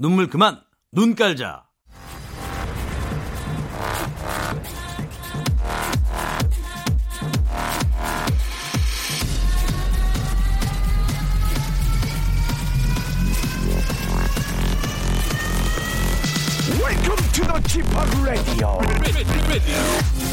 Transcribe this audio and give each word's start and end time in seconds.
눈물 0.00 0.28
그만 0.28 0.58
눈 0.92 1.14
깔자. 1.14 1.66
Welcome 16.80 17.22
to 17.32 17.44
the 17.44 17.60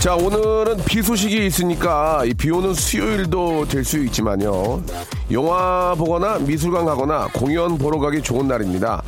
자, 0.00 0.14
오늘은 0.14 0.76
비 0.84 1.02
소식이 1.02 1.46
있으니까 1.46 2.22
이비 2.24 2.50
오는 2.52 2.72
수요일도 2.72 3.66
될 3.66 3.84
수 3.84 3.98
있지만요. 4.04 4.80
영화 5.32 5.94
보거나 5.98 6.38
미술관 6.38 6.84
가거나 6.84 7.28
공연 7.34 7.76
보러 7.76 7.98
가기 7.98 8.22
좋은 8.22 8.46
날입니다. 8.46 9.02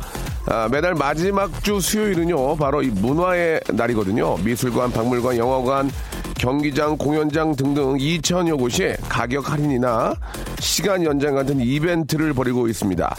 아, 0.47 0.67
매달 0.69 0.93
마지막 0.95 1.63
주 1.63 1.79
수요일은요, 1.79 2.57
바로 2.57 2.81
이 2.81 2.87
문화의 2.87 3.61
날이거든요. 3.69 4.37
미술관, 4.43 4.91
박물관, 4.91 5.37
영화관, 5.37 5.89
경기장, 6.37 6.97
공연장 6.97 7.55
등등 7.55 7.95
2천여 7.97 8.57
곳이 8.59 8.95
가격 9.07 9.49
할인이나 9.51 10.15
시간 10.59 11.03
연장 11.03 11.35
같은 11.35 11.61
이벤트를 11.61 12.33
벌이고 12.33 12.67
있습니다. 12.67 13.15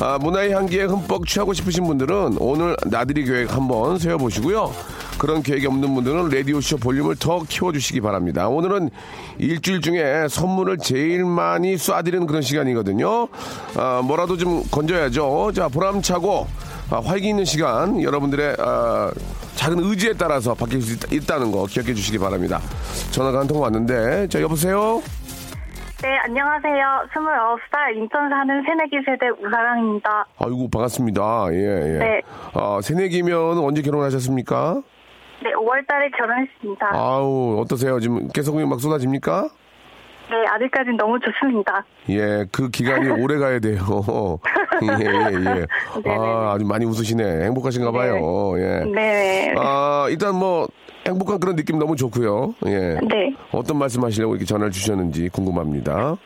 아, 0.00 0.18
문화의 0.20 0.52
향기에 0.52 0.84
흠뻑 0.84 1.26
취하고 1.26 1.54
싶으신 1.54 1.86
분들은 1.86 2.36
오늘 2.38 2.76
나들이 2.86 3.24
계획 3.24 3.52
한번 3.52 3.98
세워보시고요. 3.98 4.72
그런 5.18 5.42
계획이 5.42 5.66
없는 5.66 5.94
분들은 5.94 6.28
라디오쇼 6.28 6.76
볼륨을 6.78 7.16
더 7.16 7.40
키워주시기 7.48 8.00
바랍니다. 8.00 8.48
오늘은 8.48 8.90
일주일 9.38 9.80
중에 9.80 10.28
선물을 10.28 10.78
제일 10.78 11.24
많이 11.24 11.74
쏴드리는 11.76 12.26
그런 12.26 12.42
시간이거든요. 12.42 13.28
아, 13.76 14.02
뭐라도 14.04 14.36
좀 14.36 14.62
건져야죠. 14.70 15.52
자, 15.54 15.68
보람차고 15.68 16.46
아, 16.90 17.00
활기 17.04 17.28
있는 17.30 17.44
시간 17.44 18.02
여러분들의 18.02 18.56
아, 18.58 19.10
작은 19.54 19.78
의지에 19.82 20.12
따라서 20.18 20.54
바뀔 20.54 20.82
수 20.82 20.94
있, 20.94 21.12
있다는 21.12 21.50
거 21.50 21.64
기억해 21.66 21.94
주시기 21.94 22.18
바랍니다. 22.18 22.60
전화가 23.10 23.40
한 23.40 23.46
통 23.46 23.60
왔는데, 23.62 24.28
자, 24.28 24.40
여보세요? 24.42 25.00
네, 26.02 26.08
안녕하세요. 26.24 27.08
29살 27.14 27.96
인천 27.96 28.28
사는 28.28 28.62
새내기 28.66 28.96
세대 29.06 29.28
우사랑입니다. 29.40 30.26
아이고, 30.38 30.68
반갑습니다. 30.68 31.46
예, 31.52 31.56
예. 31.56 31.98
네. 31.98 32.20
아, 32.52 32.80
새내기면 32.82 33.58
언제 33.58 33.80
결혼하셨습니까? 33.82 34.82
네, 35.46 35.52
5월 35.52 35.86
달에 35.86 36.10
결혼했습니다. 36.10 36.90
아우, 36.92 37.60
어떠세요? 37.60 38.00
지금 38.00 38.26
개성이 38.28 38.64
막 38.66 38.80
쏟아집니까? 38.80 39.48
네, 40.28 40.44
아직까지는 40.48 40.96
너무 40.96 41.16
좋습니다. 41.20 41.84
예, 42.08 42.44
그 42.50 42.68
기간이 42.68 43.08
오래 43.22 43.38
가야 43.38 43.60
돼요. 43.60 43.78
예, 44.82 45.04
예, 45.04 45.66
예. 46.04 46.10
아, 46.10 46.54
아주 46.54 46.64
많이 46.66 46.84
웃으시네. 46.84 47.44
행복하신가 47.44 47.92
봐요. 47.92 48.54
예. 48.58 48.84
네. 48.92 49.54
아, 49.56 50.08
일단 50.10 50.34
뭐, 50.34 50.66
행복한 51.06 51.38
그런 51.38 51.54
느낌 51.54 51.78
너무 51.78 51.94
좋고요. 51.94 52.56
예. 52.66 52.98
네. 53.08 53.32
어떤 53.52 53.78
말씀 53.78 54.02
하시려고 54.02 54.34
이렇게 54.34 54.44
전화를 54.44 54.72
주셨는지 54.72 55.28
궁금합니다. 55.28 56.16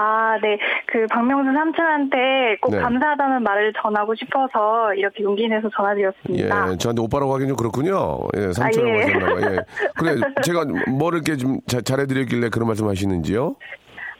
아, 0.00 0.38
네. 0.40 0.56
그 0.86 1.06
박명수 1.10 1.52
삼촌한테 1.52 2.56
꼭 2.60 2.70
네. 2.70 2.78
감사하다는 2.78 3.42
말을 3.42 3.72
전하고 3.82 4.14
싶어서 4.14 4.94
이렇게 4.94 5.24
용기 5.24 5.48
내서 5.48 5.68
전화드렸습니다. 5.74 6.72
예, 6.72 6.76
저한테 6.76 7.02
오빠라고 7.02 7.34
하긴 7.34 7.48
좀 7.48 7.56
그렇군요. 7.56 8.18
예, 8.36 8.52
삼촌이라고 8.52 8.96
아, 8.96 9.00
예. 9.00 9.02
하셨나봐요. 9.12 9.54
예. 9.56 9.58
그래, 9.98 10.14
제가 10.44 10.64
뭐 10.88 11.10
이렇게 11.12 11.36
좀 11.36 11.58
자- 11.66 11.80
잘해드렸길래 11.80 12.48
그런 12.50 12.68
말씀 12.68 12.88
하시는지요? 12.88 13.56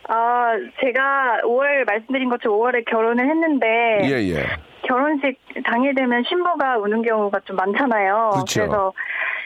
아, 0.08 0.52
제가 0.80 1.42
5월 1.44 1.84
말씀드린 1.86 2.28
것처럼 2.30 2.58
5월에 2.58 2.84
결혼을 2.90 3.28
했는데 3.28 3.66
예, 4.04 4.34
예. 4.34 4.46
결혼식 4.82 5.38
당일 5.64 5.94
되면 5.94 6.24
신부가 6.26 6.78
우는 6.78 7.02
경우가 7.02 7.40
좀 7.44 7.56
많잖아요. 7.56 8.30
그렇죠. 8.32 8.60
래서 8.62 8.92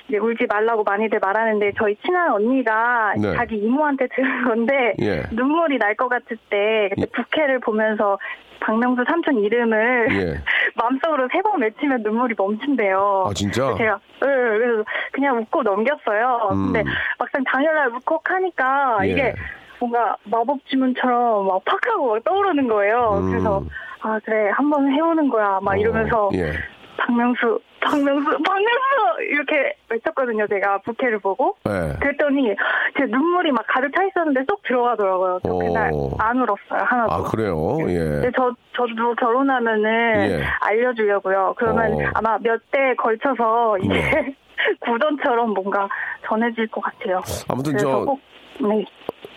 이제 0.08 0.18
울지 0.18 0.46
말라고 0.48 0.82
많이들 0.84 1.18
말하는데 1.20 1.72
저희 1.78 1.96
친한 2.04 2.32
언니가 2.32 3.14
네. 3.16 3.34
자기 3.34 3.56
이모한테 3.56 4.08
들은 4.14 4.44
건데 4.44 4.94
예. 5.00 5.22
눈물이 5.32 5.78
날 5.78 5.94
것 5.96 6.08
같을 6.08 6.36
때 6.50 6.88
그때 6.90 7.02
예. 7.02 7.06
부케를 7.06 7.60
보면서 7.60 8.18
박명수 8.60 9.04
삼촌 9.06 9.38
이름을 9.38 10.08
예. 10.10 10.40
마음속으로 10.76 11.28
세 11.32 11.40
번 11.42 11.60
외치면 11.60 12.02
눈물이 12.02 12.34
멈춘대요. 12.38 13.24
아, 13.28 13.32
진짜? 13.34 13.74
제가 13.76 13.94
네, 14.20 14.26
그래서 14.26 14.84
그냥 15.12 15.38
웃고 15.38 15.62
넘겼어요. 15.62 16.48
음. 16.52 16.72
근데 16.72 16.84
막상 17.18 17.42
당일날 17.44 17.88
울컥하니까 17.88 18.98
예. 19.04 19.08
이게 19.08 19.34
뭔가 19.78 20.16
마법 20.24 20.58
주문처럼 20.66 21.46
막 21.46 21.62
팍 21.64 21.86
하고 21.88 22.14
막 22.14 22.24
떠오르는 22.24 22.68
거예요. 22.68 23.18
음. 23.20 23.30
그래서 23.30 23.64
아 24.00 24.18
그래 24.24 24.50
한번 24.54 24.90
해오는 24.90 25.28
거야 25.28 25.58
막 25.62 25.76
이러면서 25.78 26.28
어, 26.28 26.30
예. 26.34 26.52
박명수 27.06 27.60
박명수 27.80 28.30
박명수 28.42 29.22
이렇게 29.30 29.74
외쳤거든요. 29.90 30.46
제가 30.46 30.78
부케를 30.78 31.18
보고 31.18 31.56
예. 31.68 31.98
그랬더니 31.98 32.54
제 32.98 33.04
눈물이 33.06 33.50
막 33.52 33.64
가득 33.68 33.90
차 33.94 34.04
있었는데 34.04 34.44
쏙 34.48 34.62
들어가더라고요. 34.62 35.40
저 35.44 35.52
그날 35.54 35.90
어. 35.92 36.10
안 36.18 36.36
울었어요 36.38 36.80
하나도. 36.84 37.12
아, 37.12 37.22
그래요? 37.24 37.76
예. 37.88 37.94
근데 37.98 38.30
저 38.36 38.54
저도 38.76 39.14
결혼하면은 39.16 40.30
예. 40.30 40.44
알려주려고요. 40.60 41.54
그러면 41.58 41.92
어. 41.94 42.10
아마 42.14 42.38
몇 42.38 42.60
대 42.70 42.94
걸쳐서 42.94 43.78
이게 43.78 43.94
네. 43.94 44.34
구전처럼 44.80 45.50
뭔가 45.54 45.88
전해질 46.26 46.68
것 46.68 46.80
같아요. 46.82 47.20
아무튼 47.48 47.76
저 47.78 48.04
꼭 48.04 48.20
네. 48.60 48.84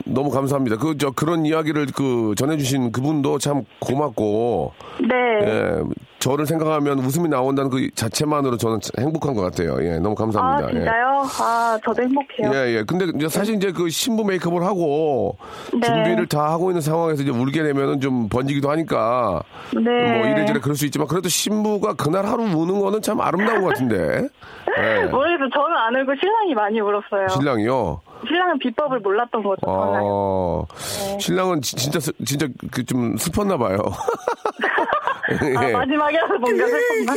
너무 0.05 0.29
감사합니다. 0.29 0.77
그 0.77 0.95
저 0.97 1.11
그런 1.11 1.45
이야기를 1.45 1.87
그 1.95 2.33
전해주신 2.37 2.91
그분도 2.91 3.37
참 3.39 3.63
고맙고 3.79 4.71
네. 5.01 5.15
예, 5.43 5.81
저를 6.19 6.45
생각하면 6.45 6.99
웃음이 6.99 7.27
나온다는 7.27 7.69
그 7.69 7.89
자체만으로 7.93 8.55
저는 8.57 8.79
행복한 8.97 9.33
것 9.33 9.41
같아요. 9.41 9.77
예, 9.81 9.97
너무 9.99 10.15
감사합니다. 10.15 10.67
아 10.67 10.71
진짜요? 10.71 11.23
아 11.41 11.77
저도 11.83 12.01
행복해요. 12.03 12.51
예, 12.53 12.77
예. 12.77 12.83
근데 12.83 13.05
이제 13.15 13.27
사실 13.27 13.55
이제 13.55 13.71
그 13.71 13.89
신부 13.89 14.23
메이크업을 14.23 14.63
하고 14.63 15.37
네. 15.73 15.81
준비를 15.81 16.27
다 16.27 16.49
하고 16.51 16.69
있는 16.69 16.81
상황에서 16.81 17.21
이제 17.23 17.31
울게 17.31 17.61
되면은 17.63 17.99
좀 17.99 18.29
번지기도 18.29 18.69
하니까 18.71 19.43
네. 19.73 19.81
뭐 20.17 20.27
이래저래 20.27 20.59
그럴 20.59 20.75
수 20.75 20.85
있지만 20.85 21.07
그래도 21.07 21.27
신부가 21.29 21.93
그날 21.95 22.25
하루 22.25 22.43
우는 22.43 22.79
거는 22.79 23.01
참 23.01 23.19
아름다운 23.19 23.61
것 23.61 23.69
같은데. 23.69 24.27
예. 24.77 25.03
모르겠어. 25.05 25.49
저는 25.53 25.77
안 25.77 25.95
울고 25.95 26.13
신랑이 26.19 26.53
많이 26.53 26.79
울었어요. 26.81 27.27
신랑이요. 27.29 28.01
신랑은 28.27 28.59
비법을 28.59 28.99
몰랐던 28.99 29.43
거죠. 29.43 29.61
어, 29.67 30.65
네. 30.69 31.17
신랑은 31.19 31.61
지- 31.61 31.75
진짜 31.75 31.99
슬- 31.99 32.13
진짜 32.25 32.47
그 32.71 32.83
좀 32.85 33.17
슬펐나 33.17 33.57
봐요. 33.57 33.77
아, 35.57 35.67
예. 35.67 35.73
마지막에 35.73 36.19
와서 36.21 36.33
뭔가 36.39 36.65
슬펐나? 36.67 37.13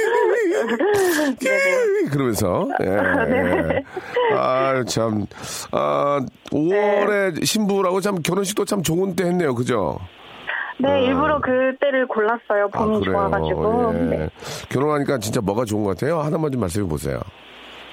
네네. 1.40 2.08
그러면서 2.10 2.68
예. 2.80 2.84
네. 3.26 3.84
아, 4.34 4.82
참. 4.86 5.26
아, 5.72 6.20
5월에 6.50 7.44
신부라고 7.44 8.00
참 8.00 8.16
결혼식도 8.22 8.64
참 8.64 8.82
좋은 8.82 9.14
때 9.14 9.24
했네요. 9.24 9.54
그죠? 9.54 9.98
네, 10.80 11.04
일부러 11.04 11.40
그때를 11.40 12.06
골랐어요. 12.06 12.68
아, 12.72 12.78
봄이 12.78 13.00
그래요. 13.00 13.12
좋아가지고. 13.16 13.94
예. 13.94 13.98
네. 14.16 14.28
결혼하니까 14.70 15.18
진짜 15.18 15.40
뭐가 15.40 15.64
좋은 15.64 15.84
것 15.84 15.90
같아요? 15.98 16.20
하나만 16.20 16.50
좀 16.52 16.60
말씀해 16.60 16.88
보세요. 16.88 17.20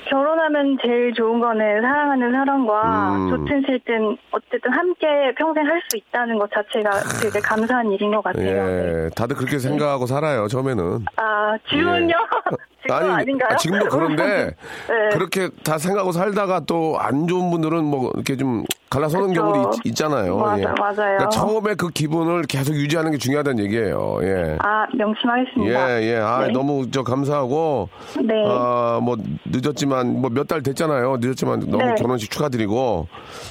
결혼하면 0.10 0.78
제일 0.82 1.14
좋은 1.14 1.40
거는 1.40 1.82
사랑하는 1.82 2.32
사람과 2.32 3.16
음. 3.16 3.30
좋든 3.30 3.64
싫든 3.68 4.18
어쨌든 4.32 4.72
함께 4.72 5.08
평생 5.38 5.66
할 5.66 5.76
수 5.90 5.98
있다는 5.98 6.40
것 6.40 6.50
자체가 6.52 6.90
되게 7.22 7.40
감사한 7.40 7.92
일인 7.92 8.10
것 8.16 8.24
같아요. 8.24 8.66
네. 8.66 9.06
예. 9.06 9.10
다들 9.16 9.36
그렇게 9.36 9.60
생각하고 9.60 10.08
살아요. 10.08 10.48
처음에는. 10.48 11.06
아, 11.18 11.56
지금은요? 11.70 12.14
지금 12.82 12.96
아니, 12.96 13.10
아닌가요? 13.10 13.50
아, 13.52 13.56
지금도 13.58 13.90
그런데 13.90 14.56
네. 14.90 15.10
그렇게 15.14 15.50
다 15.64 15.78
생각하고 15.78 16.12
살다가 16.12 16.62
또 16.62 16.96
안 17.00 17.28
좋은 17.28 17.52
분들은 17.52 17.84
뭐 17.84 18.12
이렇게 18.16 18.36
좀 18.38 18.64
갈라서는 18.90 19.30
그쵸. 19.30 19.42
경우도 19.42 19.72
있, 19.84 19.96
잖아요 19.96 20.38
맞아, 20.38 20.74
맞아요. 20.80 20.94
그러니까 20.96 21.30
처음에 21.30 21.76
그 21.76 21.90
기분을 21.90 22.44
계속 22.44 22.74
유지하는 22.76 23.12
게 23.12 23.18
중요하다는 23.18 23.64
얘기예요. 23.66 24.20
예. 24.22 24.58
아, 24.62 24.86
명심하겠습니다. 24.96 26.02
예, 26.02 26.04
예. 26.14 26.18
아, 26.18 26.46
네. 26.48 26.54
너무 26.54 26.90
저 26.92 27.04
감사하고 27.04 27.90
네. 28.24 28.44
아, 28.48 29.00
뭐 29.04 29.18
늦었지만 29.46 30.05
뭐 30.06 30.30
몇 30.30 30.48
달 30.48 30.62
됐잖아요. 30.62 31.18
늦었지만 31.20 31.60
너무 31.62 31.84
네. 31.84 31.96
결혼식 31.96 32.30
축하드리고 32.32 33.08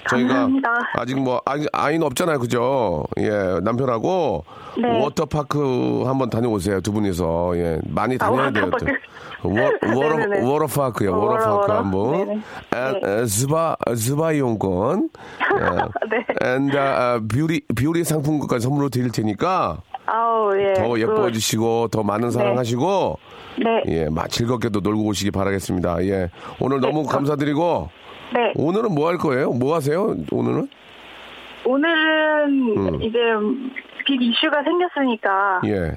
저희가 0.09 0.29
감사합니다. 0.29 0.71
아직 0.97 1.19
뭐 1.21 1.41
아이, 1.45 1.67
아이는 1.73 2.07
없잖아요. 2.07 2.39
그죠? 2.39 3.05
예. 3.19 3.59
남편하고 3.63 4.45
네. 4.81 5.01
워터파크 5.03 6.05
한번 6.07 6.31
다녀오세요. 6.31 6.81
두 6.81 6.93
분이서. 6.93 7.53
예. 7.57 7.79
많이 7.89 8.15
아, 8.17 8.19
다녀야 8.19 8.51
돼요. 8.51 8.71
또. 8.71 8.87
워터파크. 8.87 8.95
Water, 9.95 10.17
네네네. 10.17 10.47
Water 10.49 10.75
park요, 10.75 11.13
어, 11.13 11.19
water 11.19 11.37
park 11.37 11.51
water, 11.51 11.75
한 11.77 11.91
분. 11.91 12.13
네네. 12.13 12.33
And, 12.33 13.01
네. 13.03 13.21
에, 13.23 13.27
스파, 13.27 13.77
스파 13.95 14.33
이용권. 14.33 15.11
네. 16.11 16.49
And, 16.49 16.71
아, 16.79 17.21
beauty, 17.29 17.61
beauty 17.77 18.05
상품권까지 18.05 18.63
선물로 18.65 18.89
드릴 18.89 19.11
테니까 19.13 19.83
아우, 20.07 20.57
예. 20.59 20.75
더 20.75 20.89
그, 20.91 21.01
예뻐지시고, 21.01 21.89
더 21.89 22.03
많은 22.03 22.31
사랑하시고, 22.31 23.19
네. 23.59 23.83
예, 23.89 24.09
막 24.11 24.29
즐겁게도 24.29 24.81
놀고 24.81 25.05
오시기 25.07 25.31
바라겠습니다. 25.31 26.05
예. 26.07 26.31
오늘 26.61 26.81
너무 26.81 27.05
감사드리고, 27.05 27.89
네. 28.35 28.53
오늘은 28.57 28.95
뭐 28.95 29.09
할 29.09 29.17
거예요? 29.19 29.51
뭐 29.53 29.75
하세요? 29.75 30.15
오늘은? 30.31 30.69
오늘은 31.67 32.77
음. 32.77 33.03
이제 33.03 33.19
빅 34.07 34.21
이슈가 34.21 34.63
생겼으니까 34.65 35.63
예. 35.67 35.97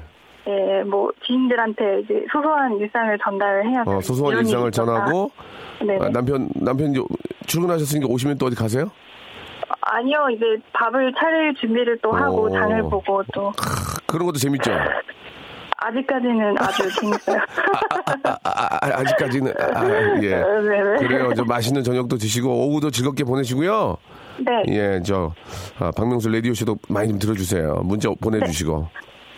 예, 0.49 0.83
뭐 0.83 1.11
지인들한테 1.25 2.01
이제 2.05 2.25
소소한 2.31 2.77
일상을 2.77 3.17
전달해야 3.21 3.83
어, 3.85 3.99
소소한 3.99 4.37
일상을. 4.37 4.71
전하고, 4.71 5.29
네. 5.85 5.97
아, 5.99 6.07
남편, 6.09 6.47
남편 6.55 6.91
이제 6.91 7.01
출근하셨으니까 7.47 8.07
오시면 8.07 8.37
또 8.37 8.45
어디 8.45 8.55
가세요? 8.55 8.89
아니요, 9.81 10.27
이제 10.31 10.45
밥을 10.73 11.13
차릴 11.19 11.55
준비를 11.55 11.99
또 12.01 12.11
하고 12.11 12.43
오. 12.43 12.49
장을 12.49 12.81
보고 12.83 13.23
또 13.33 13.51
그런 14.05 14.25
것도 14.25 14.37
재밌죠? 14.39 14.71
아직까지는 15.79 16.55
아주 16.59 16.89
재밌어요. 16.99 17.37
아, 18.25 18.37
아, 18.43 18.77
아, 18.81 18.99
아직까지는, 18.99 19.53
아, 19.75 19.85
예. 20.23 20.29
네네. 20.41 21.07
그래요. 21.07 21.33
저 21.35 21.43
맛있는 21.43 21.83
저녁도 21.83 22.17
드시고, 22.17 22.49
오후도 22.49 22.89
즐겁게 22.89 23.23
보내시고요. 23.23 23.95
네. 24.39 24.63
예, 24.69 25.01
저, 25.05 25.33
아, 25.79 25.91
박명수 25.95 26.29
라디오쇼도 26.29 26.77
많이 26.89 27.09
좀 27.09 27.19
들어주세요. 27.19 27.81
문자 27.83 28.09
보내주시고. 28.21 28.87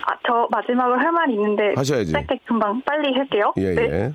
아, 0.06 0.14
저 0.26 0.48
마지막으로 0.50 0.98
할 0.98 1.12
말이 1.12 1.34
있는데 1.34 1.74
하셔야지. 1.76 2.12
짧게 2.14 2.40
금방 2.46 2.82
빨리 2.86 3.14
할게요. 3.14 3.54
예, 3.58 3.76
네. 3.76 3.82
예. 3.84 4.12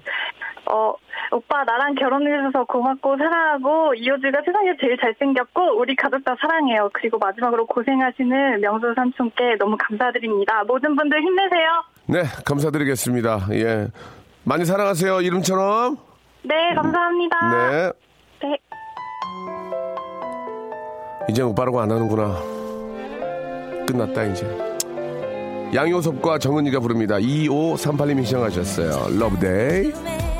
어, 0.70 0.94
오빠 1.32 1.64
나랑 1.64 1.94
결혼해줘서 1.94 2.64
고맙고 2.64 3.16
사랑하고 3.16 3.94
이효주가 3.94 4.43
세상에 4.44 4.76
제일 4.81 4.96
잘생겼고 4.99 5.78
우리 5.78 5.94
가족 5.96 6.25
다 6.25 6.34
사랑해요. 6.40 6.90
그리고 6.93 7.19
마지막으로 7.19 7.66
고생하시는 7.66 8.61
명수 8.61 8.94
삼촌께 8.94 9.56
너무 9.58 9.76
감사드립니다. 9.78 10.64
모든 10.64 10.96
분들 10.96 11.20
힘내세요. 11.22 11.84
네, 12.06 12.22
감사드리겠습니다. 12.44 13.49
예. 13.52 13.88
많이 14.44 14.64
사랑하세요. 14.64 15.20
이름처럼. 15.22 15.96
네, 16.43 16.75
감사합니다. 16.75 17.70
네. 17.70 17.93
네. 18.43 18.58
이제 21.28 21.43
오빠라고 21.43 21.81
안 21.81 21.90
하는구나. 21.90 22.38
끝났다, 23.87 24.25
이제. 24.25 24.46
양요섭과 25.75 26.38
정은지가 26.38 26.81
부릅니다. 26.81 27.17
2538님이 27.17 28.25
신청하셨어요. 28.25 29.19
Love 29.19 29.76
Day. 29.76 30.33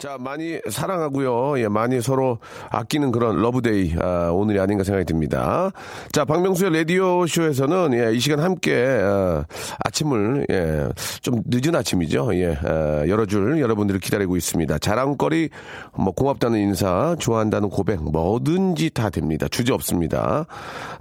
자, 0.00 0.16
많이 0.18 0.58
사랑하고요. 0.66 1.60
예, 1.60 1.68
많이 1.68 2.00
서로 2.00 2.38
아끼는 2.70 3.12
그런 3.12 3.36
love 3.42 3.69
day, 3.69 3.96
아, 4.00 4.30
오늘이 4.32 4.58
아닌가 4.58 4.82
생각이 4.82 5.04
듭니다. 5.04 5.72
자, 6.10 6.24
박명수의 6.24 6.72
라디오쇼에서는, 6.72 7.92
예, 7.92 8.14
이 8.14 8.18
시간 8.18 8.40
함께, 8.40 8.82
아, 8.82 9.44
아침을, 9.84 10.46
예, 10.50 10.88
좀 11.20 11.42
늦은 11.44 11.74
아침이죠. 11.74 12.34
예, 12.36 12.58
아, 12.64 13.04
열어줄 13.06 13.60
여러분들을 13.60 14.00
기다리고 14.00 14.38
있습니다. 14.38 14.78
자랑거리, 14.78 15.50
뭐, 15.98 16.14
고맙다는 16.14 16.58
인사, 16.60 17.14
좋아한다는 17.18 17.68
고백, 17.68 18.02
뭐든지 18.02 18.88
다 18.94 19.10
됩니다. 19.10 19.48
주제 19.50 19.74
없습니다. 19.74 20.46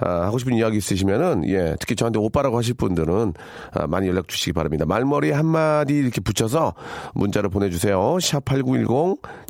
아, 0.01 0.09
하고 0.23 0.39
싶은 0.39 0.55
이야기 0.55 0.75
있으시면은, 0.75 1.47
예, 1.47 1.77
특히 1.79 1.95
저한테 1.95 2.19
오빠라고 2.19 2.57
하실 2.57 2.73
분들은, 2.73 3.33
아, 3.71 3.87
많이 3.87 4.09
연락 4.09 4.27
주시기 4.27 4.51
바랍니다. 4.51 4.83
말머리 4.85 5.31
한마디 5.31 5.93
이렇게 5.93 6.19
붙여서 6.19 6.73
문자를 7.13 7.49
보내주세요. 7.49 7.97
샵8910 8.19 8.88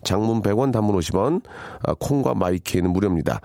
장문 0.04 0.42
100원 0.42 0.72
단문 0.72 0.98
50원 0.98 1.42
아, 1.84 1.94
콩과 2.00 2.34
마이케이는 2.36 2.92
무료입니다. 2.92 3.42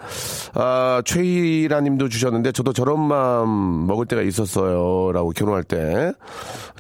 아, 0.55 1.03
최희라 1.05 1.81
님도 1.81 2.09
주셨는데 2.09 2.53
저도 2.53 2.73
저런 2.73 3.01
마음 3.01 3.87
먹을 3.87 4.07
때가 4.07 4.23
있었어요. 4.23 5.13
라고 5.13 5.31
결혼할 5.31 5.63
때. 5.65 6.13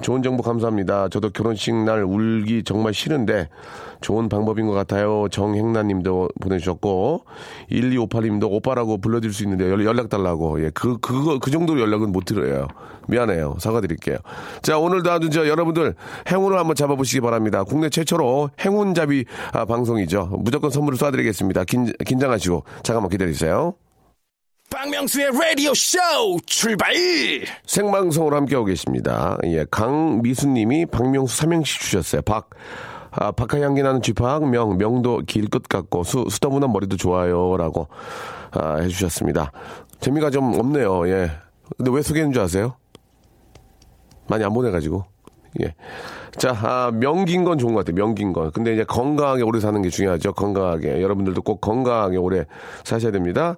좋은 0.01 0.23
정보 0.23 0.43
감사합니다. 0.43 1.09
저도 1.09 1.31
결혼식 1.31 1.75
날 1.75 2.03
울기 2.05 2.63
정말 2.65 2.95
싫은데 2.95 3.49
좋은 4.01 4.29
방법인 4.29 4.67
것 4.67 4.73
같아요. 4.75 5.29
정행나 5.31 5.83
님도 5.83 6.29
보내주셨고 6.41 7.25
1258 7.71 8.23
님도 8.25 8.49
오빠라고 8.51 8.99
불러드릴 8.99 9.33
수 9.33 9.45
있는데 9.45 9.71
연- 9.71 9.83
연락 9.85 10.09
달라고. 10.09 10.63
예, 10.63 10.71
그, 10.75 10.99
그거, 10.99 11.39
그 11.39 11.51
정도로 11.51 11.81
연락은 11.81 12.13
못 12.13 12.25
드려요. 12.27 12.69
미안해요. 13.07 13.57
사과드릴게요. 13.59 14.17
자, 14.63 14.79
오늘도 14.79 15.11
아주 15.11 15.29
저 15.31 15.47
여러분들 15.47 15.95
행운을 16.31 16.59
한번 16.59 16.75
잡아보시기 16.75 17.21
바랍니다. 17.21 17.63
국내 17.65 17.89
최초로 17.91 18.51
행운 18.61 18.95
잡이 19.05 19.25
아, 19.53 19.65
방송이죠. 19.67 20.31
무조건 20.41 20.71
선물을 20.71 20.99
쏴드리겠습니다. 20.99 21.67
긴, 21.67 21.93
긴장하시고 22.05 22.65
잠깐만 22.83 23.11
기다리세요. 23.11 23.75
박명수의 24.71 25.31
라디오 25.39 25.73
쇼 25.75 25.99
출발! 26.47 26.93
생방송으로 27.67 28.37
함께하고 28.37 28.65
계십니다. 28.67 29.39
예, 29.45 29.65
강미수님이 29.71 30.87
박명수 30.87 31.37
삼행시 31.37 31.79
주셨어요. 31.81 32.23
박, 32.23 32.51
아, 33.11 33.31
박하 33.31 33.61
향기 33.61 33.83
나는 33.83 34.01
쥐팍, 34.03 34.49
명, 34.49 34.77
명도 34.79 35.23
길 35.27 35.49
끝 35.49 35.69
같고, 35.69 36.03
수, 36.03 36.25
수더분한 36.29 36.73
머리도 36.73 36.97
좋아요. 36.97 37.56
라고, 37.56 37.89
아, 38.53 38.77
해주셨습니다. 38.79 39.53
재미가 40.01 40.31
좀 40.31 40.59
없네요. 40.59 41.09
예. 41.09 41.31
근데 41.77 41.91
왜 41.93 42.03
소개했는 42.03 42.33
줄 42.33 42.43
아세요? 42.43 42.77
많이 44.29 44.43
안 44.45 44.53
보내가지고. 44.53 45.05
예. 45.62 45.75
자, 46.37 46.51
아, 46.63 46.91
명긴 46.93 47.45
건 47.45 47.59
좋은 47.59 47.75
것 47.75 47.85
같아요. 47.85 47.97
명긴 47.97 48.33
건. 48.33 48.51
근데 48.53 48.75
이제 48.75 48.85
건강하게 48.85 49.43
오래 49.43 49.61
사는 49.61 49.81
게 49.82 49.89
중요하죠. 49.89 50.32
건강하게. 50.32 51.01
여러분들도 51.01 51.43
꼭 51.43 51.61
건강하게 51.61 52.17
오래 52.17 52.44
사셔야 52.85 53.13
됩니다. 53.13 53.56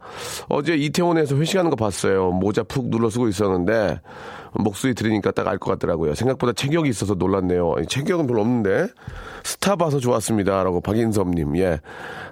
어제 0.48 0.74
이태원에서 0.74 1.36
회식하는 1.36 1.70
거 1.70 1.76
봤어요. 1.76 2.30
모자 2.30 2.62
푹 2.62 2.88
눌러 2.88 3.08
쓰고 3.08 3.28
있었는데, 3.28 4.00
목소리 4.52 4.94
들으니까 4.94 5.30
딱 5.30 5.46
알 5.48 5.58
것 5.58 5.70
같더라고요. 5.72 6.14
생각보다 6.14 6.52
체격이 6.52 6.88
있어서 6.88 7.14
놀랐네요. 7.14 7.74
체격은 7.88 8.26
별로 8.26 8.40
없는데, 8.40 8.88
스타 9.44 9.76
봐서 9.76 9.98
좋았습니다. 10.00 10.64
라고 10.64 10.80
박인섭님, 10.80 11.56
예. 11.58 11.80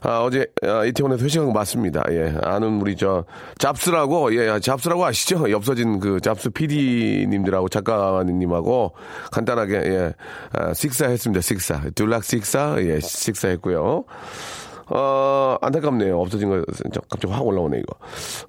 아, 0.03 0.21
어제, 0.23 0.47
아, 0.63 0.85
이태원에서 0.85 1.25
회식한 1.25 1.47
거 1.47 1.53
맞습니다. 1.53 2.03
예. 2.11 2.35
아는 2.43 2.81
우리 2.81 2.97
저, 2.97 3.25
잡스라고, 3.59 4.35
예, 4.35 4.59
잡스라고 4.59 5.05
아시죠? 5.05 5.51
엽서진 5.51 6.01
그 6.01 6.21
잡스 6.21 6.51
PD님들하고 6.51 7.69
작가님하고 7.69 8.95
간단하게, 9.31 9.75
예, 9.77 10.15
아, 10.53 10.75
식사했습니다. 10.75 11.41
식사. 11.41 11.81
둘락 11.95 12.25
식사, 12.25 12.77
예, 12.79 12.99
식사했고요. 13.01 14.05
어, 14.91 15.57
안타깝네요. 15.61 16.21
없어진 16.21 16.49
거, 16.51 16.63
저 16.93 17.01
갑자기 17.11 17.33
확 17.33 17.47
올라오네, 17.47 17.79
이거. 17.81 17.97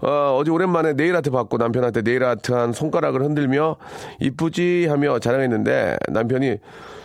어, 0.07 0.37
어제 0.37 0.51
오랜만에 0.51 0.93
네일 0.93 1.15
아트 1.15 1.31
받고 1.31 1.57
남편한테 1.57 2.01
네일 2.01 2.23
아트 2.23 2.51
한 2.51 2.73
손가락을 2.73 3.21
흔들며 3.21 3.77
이쁘지 4.19 4.87
하며 4.89 5.19
자랑했는데 5.19 5.97
남편이 6.09 6.57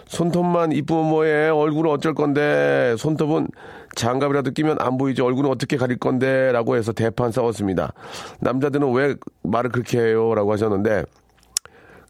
손톱만 0.06 0.72
이쁘면 0.72 1.08
뭐해? 1.10 1.48
얼굴은 1.50 1.90
어쩔 1.92 2.14
건데? 2.14 2.96
손톱은 2.98 3.46
장갑이라도 3.94 4.50
끼면 4.50 4.78
안 4.80 4.98
보이지? 4.98 5.22
얼굴은 5.22 5.48
어떻게 5.50 5.76
가릴 5.76 5.98
건데? 5.98 6.50
라고 6.52 6.74
해서 6.76 6.92
대판 6.92 7.30
싸웠습니다. 7.30 7.92
남자들은 8.40 8.92
왜 8.92 9.14
말을 9.44 9.70
그렇게 9.70 10.00
해요? 10.00 10.34
라고 10.34 10.52
하셨는데 10.52 11.04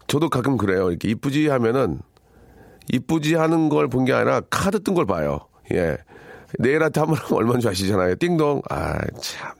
저도 0.06 0.30
가끔 0.30 0.56
그래요. 0.56 0.88
이렇게 0.90 1.08
이쁘지 1.08 1.48
하면은 1.48 2.00
이쁘지 2.92 3.34
하는 3.34 3.68
걸 3.68 3.88
본 3.88 4.04
게 4.06 4.12
아니라 4.14 4.40
카드 4.48 4.82
뜬 4.82 4.94
걸 4.94 5.04
봐요. 5.04 5.40
예. 5.72 5.98
네일 6.58 6.82
아트 6.82 6.98
하면 6.98 7.16
얼마인 7.32 7.60
줄 7.60 7.70
아시잖아요. 7.70 8.16
띵동. 8.16 8.62
아, 8.70 8.98
참. 9.20 9.52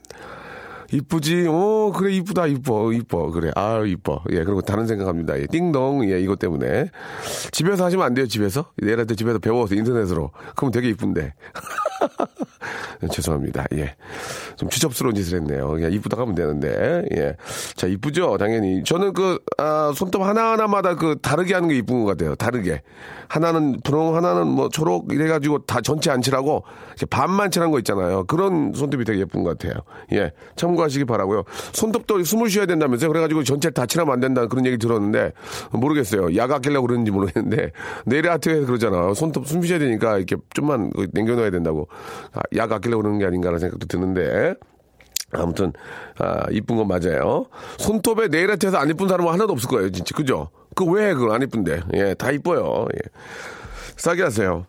이쁘지? 0.93 1.47
오, 1.47 1.93
그래, 1.95 2.11
이쁘다, 2.15 2.47
이뻐, 2.47 2.91
이뻐. 2.91 3.31
그래, 3.31 3.51
아 3.55 3.81
이뻐. 3.85 4.21
예, 4.31 4.43
그리고 4.43 4.61
다른 4.61 4.87
생각합니다. 4.87 5.39
예, 5.39 5.47
띵동. 5.47 6.09
예, 6.11 6.19
이것 6.19 6.37
때문에. 6.37 6.89
집에서 7.51 7.85
하시면 7.85 8.05
안 8.05 8.13
돼요, 8.13 8.27
집에서? 8.27 8.71
아트 8.99 9.15
집에서 9.15 9.39
배워서 9.39 9.75
인터넷으로. 9.75 10.31
그럼 10.55 10.71
되게 10.71 10.89
이쁜데. 10.89 11.33
죄송합니다. 13.11 13.65
예. 13.73 13.95
좀 14.55 14.69
추접스러운 14.69 15.15
짓을 15.15 15.39
했네요. 15.39 15.69
그냥 15.69 15.91
이쁘다고 15.91 16.23
하면 16.23 16.35
되는데. 16.35 17.03
예. 17.15 17.35
자, 17.75 17.87
이쁘죠? 17.87 18.37
당연히. 18.37 18.83
저는 18.83 19.13
그, 19.13 19.39
아, 19.57 19.91
손톱 19.95 20.23
하나하나마다 20.23 20.95
그 20.95 21.17
다르게 21.21 21.53
하는 21.53 21.69
게 21.69 21.75
이쁜 21.77 22.03
것 22.03 22.05
같아요. 22.05 22.35
다르게. 22.35 22.81
하나는 23.27 23.79
분홍, 23.83 24.15
하나는 24.15 24.47
뭐 24.47 24.69
초록 24.69 25.11
이래가지고 25.13 25.65
다 25.65 25.79
전체 25.81 26.11
안 26.11 26.21
칠하고 26.21 26.63
반만 27.05 27.51
칠한 27.51 27.71
거 27.71 27.79
있잖아요. 27.79 28.23
그런 28.25 28.73
손톱이 28.73 29.05
되게 29.05 29.19
예쁜 29.19 29.43
것 29.43 29.57
같아요. 29.57 29.81
예. 30.13 30.31
참고하시기 30.55 31.05
바라고요 31.05 31.43
손톱도 31.73 32.23
숨을 32.23 32.49
쉬어야 32.49 32.65
된다면서요. 32.65 33.09
그래가지고 33.09 33.43
전체를 33.43 33.73
다 33.73 33.85
칠하면 33.85 34.13
안 34.13 34.19
된다 34.19 34.47
그런 34.47 34.65
얘기 34.65 34.77
들었는데 34.77 35.33
모르겠어요. 35.71 36.35
약 36.35 36.51
아끼려고 36.51 36.87
그러는지 36.87 37.11
모르겠는데 37.11 37.71
네일 38.05 38.29
아트에서 38.29 38.65
그러잖아. 38.65 39.13
손톱 39.13 39.47
숨 39.47 39.61
쉬어야 39.63 39.79
되니까 39.79 40.17
이렇게 40.17 40.35
좀만 40.53 40.91
그 40.91 41.07
남겨놔야 41.13 41.51
된다고. 41.51 41.87
아, 42.33 42.41
약 42.55 42.71
아끼려고 42.71 43.01
그러는 43.03 43.19
게 43.19 43.25
아닌가라는 43.25 43.59
생각도 43.59 43.87
드는데. 43.87 44.55
아무튼 45.33 45.71
아, 46.19 46.43
이쁜 46.51 46.75
건 46.75 46.87
맞아요. 46.89 47.45
손톱에 47.77 48.27
네일 48.27 48.51
아트에서 48.51 48.77
안 48.77 48.89
이쁜 48.89 49.07
사람은 49.07 49.31
하나도 49.31 49.53
없을 49.53 49.69
거예요, 49.69 49.89
진짜. 49.91 50.13
그죠? 50.15 50.49
그 50.75 50.83
왜 50.85 51.13
그걸 51.13 51.31
안 51.31 51.41
이쁜데? 51.41 51.81
예, 51.93 52.13
다 52.15 52.31
이뻐요. 52.31 52.85
예. 52.93 52.99
싸게 53.95 54.23
하세요. 54.23 54.65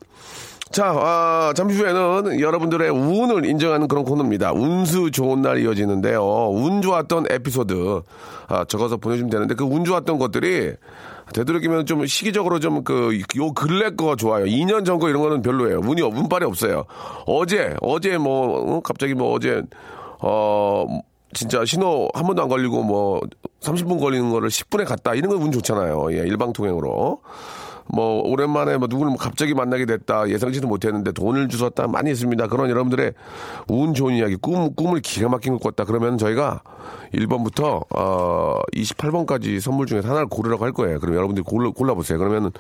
자, 0.73 0.87
아, 0.97 1.53
잠시 1.55 1.77
후에는 1.79 2.41
여러분들의 2.41 2.89
운을 2.91 3.45
인정하는 3.45 3.89
그런 3.89 4.05
코너입니다. 4.05 4.53
운수 4.53 5.11
좋은 5.11 5.43
날 5.43 5.59
이어지는데요. 5.63 6.23
운 6.51 6.81
좋았던 6.81 7.27
에피소드 7.31 8.01
아, 8.49 8.65
적어서 8.65 8.97
보내주면 8.97 9.31
되는데 9.31 9.55
그 9.55 9.65
운 9.67 9.85
좋았던 9.85 10.19
것들이 10.19 10.73
되도록이면 11.35 11.87
좀 11.87 12.07
시기적으로 12.07 12.59
좀 12.59 12.85
그 12.85 13.19
요 13.37 13.53
근래 13.53 13.91
거 13.91 14.17
좋아요. 14.17 14.45
2년 14.47 14.85
전 14.87 14.99
거 14.99 15.09
이런 15.09 15.23
거는 15.23 15.43
별로예요. 15.43 15.81
운이 15.81 16.01
운빨이 16.03 16.45
없어요. 16.45 16.85
어제 17.27 17.75
어제 17.83 18.17
뭐 18.19 18.77
어, 18.77 18.81
갑자기 18.81 19.15
뭐 19.15 19.33
어제 19.33 19.63
어 20.21 20.87
진짜 21.35 21.65
신호 21.65 22.09
한 22.15 22.25
번도 22.27 22.43
안 22.43 22.49
걸리고 22.49 22.83
뭐 22.83 23.21
30분 23.61 24.01
걸리는 24.01 24.31
거를 24.31 24.49
10분에 24.49 24.87
갔다 24.87 25.15
이런 25.15 25.31
건 25.31 25.43
운 25.43 25.53
좋잖아요. 25.53 26.13
예, 26.13 26.19
일방 26.19 26.53
통행으로. 26.53 27.21
뭐 27.89 28.23
오랜만에 28.23 28.77
뭐 28.77 28.89
누구를 28.89 29.11
뭐 29.11 29.19
갑자기 29.19 29.55
만나게 29.55 29.87
됐다 29.87 30.29
예상치도 30.29 30.69
못했는데 30.69 31.13
돈을 31.13 31.49
주셨다 31.49 31.89
많이 31.89 32.11
있습니다. 32.11 32.47
그런 32.49 32.71
여러분들의 32.71 33.13
운 33.69 33.95
좋은 33.95 34.15
이야기 34.15 34.37
꿈 34.37 34.75
꿈을 34.75 35.01
기가 35.01 35.29
막힌 35.29 35.59
것 35.59 35.63
같다 35.63 35.85
그러면 35.85 36.19
저희가 36.19 36.63
1번부터 37.15 37.85
어 37.95 38.59
28번까지 38.75 39.61
선물 39.61 39.87
중에서 39.87 40.09
하나를 40.09 40.29
고르라고 40.29 40.65
할 40.65 40.73
거예요. 40.73 41.01
그럼 41.01 41.15
여러분들이 41.17 41.45
골라 41.45 41.71
골라보세요. 41.71 42.19
그러면 42.19 42.53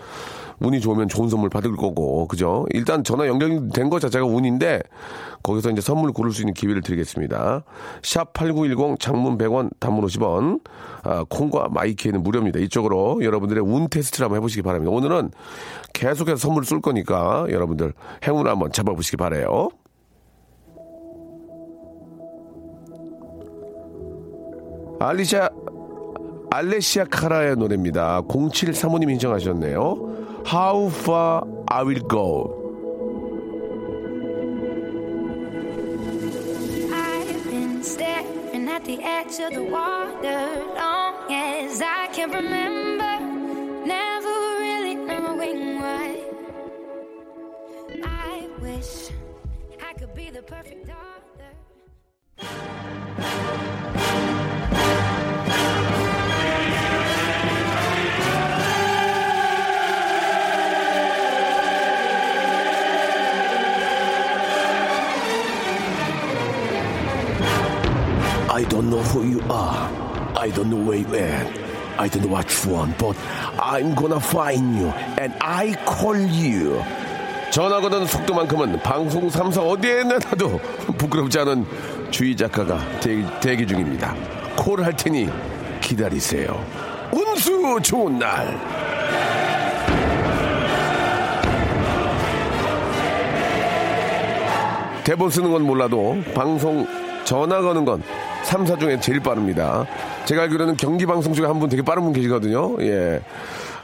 운이 0.61 0.81
좋으면 0.81 1.09
좋은 1.09 1.29
선물 1.29 1.49
받을 1.51 1.77
거고 1.77 2.27
그죠? 2.29 2.67
일단 2.71 3.05
전화 3.05 3.27
연결된 3.27 3.91
것 3.91 4.01
자체가 4.01 4.25
운인데 4.25 4.81
거기서 5.43 5.71
이제 5.71 5.81
선물 5.81 6.13
고를 6.13 6.33
수 6.33 6.43
있는 6.43 6.55
기회를 6.55 6.83
드리겠습니다. 6.83 7.65
샵 8.03 8.33
8910 8.33 9.01
장문 9.01 9.39
100원 9.39 9.71
단문 9.81 10.05
50원 10.07 10.61
아, 11.05 11.25
콩과 11.29 11.69
마이키에는 11.71 12.23
무료입니다. 12.23 12.61
이쪽으로 12.61 13.25
여러분들의 13.25 13.63
운 13.63 13.89
테스트를 13.89 14.25
한번 14.25 14.39
해보시기 14.39 14.63
바랍니다. 14.63 14.93
오늘은 14.93 15.31
계속해서 15.93 16.37
선물을 16.37 16.67
쏠 16.67 16.81
거니까 16.81 17.47
여러분들 17.51 17.93
행운 18.25 18.47
한번 18.47 18.73
잡아보시기 18.73 19.17
바래요. 19.17 19.71
알리샤 25.01 25.51
알레시아 26.51 27.07
카라의 27.11 27.57
노래입니다. 27.57 28.23
0735님 28.23 29.09
신청하셨네요. 29.11 30.13
How 30.45 30.91
far 30.91 31.47
I 31.69 31.83
will 31.83 32.01
go. 32.01 32.59
I've 36.93 37.45
been 37.45 37.83
staring 37.83 38.69
at 38.69 38.85
the 38.85 39.03
edge 39.03 39.41
of 39.41 39.55
the 39.55 39.63
water 39.63 40.65
long 40.75 41.33
as 41.33 41.81
I 41.81 42.09
can 42.13 42.31
remember, 42.31 43.87
never 43.87 44.35
really 44.61 44.95
knowing 44.95 45.81
why. 45.81 46.21
I 48.05 48.49
wish 48.61 49.11
I 49.81 49.93
could 49.95 50.15
be 50.15 50.31
the 50.31 50.43
perfect. 50.43 50.73
Know 68.93 69.03
who 69.05 69.25
you 69.25 69.41
are. 69.49 69.89
I 70.37 70.51
don't 70.51 70.69
know 70.69 70.77
where 70.77 70.99
you 70.99 71.15
at. 71.17 71.47
I 71.99 72.09
don't 72.09 72.25
know 72.25 72.33
what 72.33 72.47
you 72.53 72.73
want, 72.73 72.99
but 72.99 73.17
I'm 73.59 73.95
gonna 73.95 74.21
find 74.21 74.77
you 74.77 74.93
and 75.19 75.33
I 75.41 75.75
call 75.87 76.21
you. 76.21 76.83
전화 77.51 77.81
거는 77.81 78.07
속도만큼은 78.07 78.81
방송 78.81 79.29
3사 79.29 79.67
어디에 79.67 80.05
내놔도 80.05 80.59
부끄럽지 80.99 81.39
않은 81.41 81.67
주희 82.11 82.37
작가가 82.37 82.79
대기, 83.01 83.25
대기 83.41 83.67
중입니다. 83.67 84.15
콜 84.57 84.85
할 84.85 84.95
테니 84.95 85.29
기다리세요. 85.81 86.63
운수 87.13 87.81
좋은 87.83 88.19
날. 88.19 88.59
대본 95.05 95.31
쓰는 95.31 95.51
건 95.51 95.63
몰라도 95.63 96.17
방송 96.35 96.87
전화 97.25 97.61
거는 97.61 97.85
건 97.85 98.03
3사 98.45 98.79
중에 98.79 99.01
제일 99.01 99.21
빠릅니다. 99.21 99.87
제가 100.25 100.43
알기로는 100.43 100.77
경기 100.77 101.07
방송 101.07 101.33
중에 101.33 101.47
한 101.47 101.59
분 101.63 101.69
되게 101.69 101.83
빠른 101.83 102.03
분 102.03 102.13
계시거든요. 102.13 102.77
예. 102.81 103.21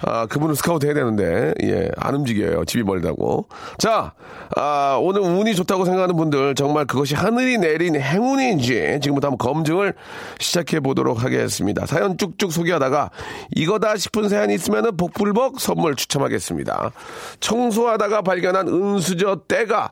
아, 0.01 0.27
그분을 0.27 0.55
스카우트 0.55 0.87
해야 0.87 0.95
되는데, 0.95 1.53
예, 1.63 1.91
안 1.97 2.15
움직여요. 2.15 2.65
집이 2.65 2.85
멀다고. 2.85 3.47
자, 3.79 4.13
아, 4.57 4.97
오늘 5.01 5.23
운이 5.23 5.57
좋다고 5.57 5.85
생각하는 5.85 6.17
분들, 6.17 6.55
정말 6.55 6.85
그것이 6.87 7.17
하늘이 7.17 7.59
내린 7.59 8.01
행운인지, 8.01 9.01
지금부터 9.03 9.29
한번 9.29 9.39
검증을 9.39 9.95
시작해 10.39 10.79
보도록 10.79 11.25
하겠습니다. 11.25 11.85
사연 11.87 12.17
쭉쭉 12.17 12.53
소개하다가, 12.53 13.11
이거다 13.57 13.97
싶은 13.97 14.29
사연이 14.29 14.55
있으면 14.55 14.97
복불복 14.97 15.59
선물 15.61 15.97
추첨하겠습니다. 15.97 16.93
청소하다가 17.41 18.23
발견한 18.23 18.69
은수저 18.69 19.41
때가, 19.49 19.91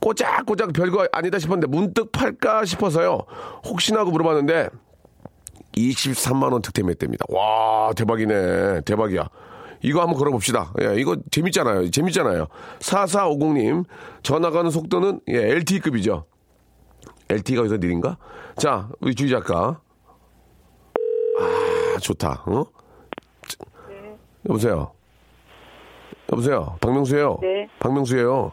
꼬작꼬작 0.00 0.72
별거 0.72 1.08
아니다 1.12 1.38
싶었는데, 1.38 1.66
문득 1.68 2.12
팔까 2.12 2.64
싶어서요. 2.64 3.20
혹시나 3.64 4.00
하고 4.00 4.10
물어봤는데, 4.10 4.68
23만원 5.76 6.62
득템했답니다. 6.62 7.26
와, 7.28 7.92
대박이네. 7.94 8.82
대박이야. 8.82 9.28
이거 9.82 10.00
한번 10.00 10.16
걸어봅시다. 10.18 10.72
예, 10.80 10.94
이거 10.96 11.16
재밌잖아요. 11.30 11.90
재밌잖아요. 11.90 12.46
4450님, 12.80 13.84
전화 14.22 14.50
가는 14.50 14.70
속도는, 14.70 15.20
예, 15.28 15.36
LTE급이죠. 15.36 16.24
LTE가 17.28 17.60
여기서 17.60 17.76
느린가? 17.76 18.16
자, 18.56 18.88
우리 19.00 19.14
주희 19.14 19.28
작가. 19.28 19.80
아, 21.38 21.98
좋다. 22.00 22.44
어? 22.46 22.64
여보세요? 24.48 24.92
여보세요? 26.32 26.76
박명수예요 26.80 27.38
네. 27.42 27.68
박명수예요 27.78 28.52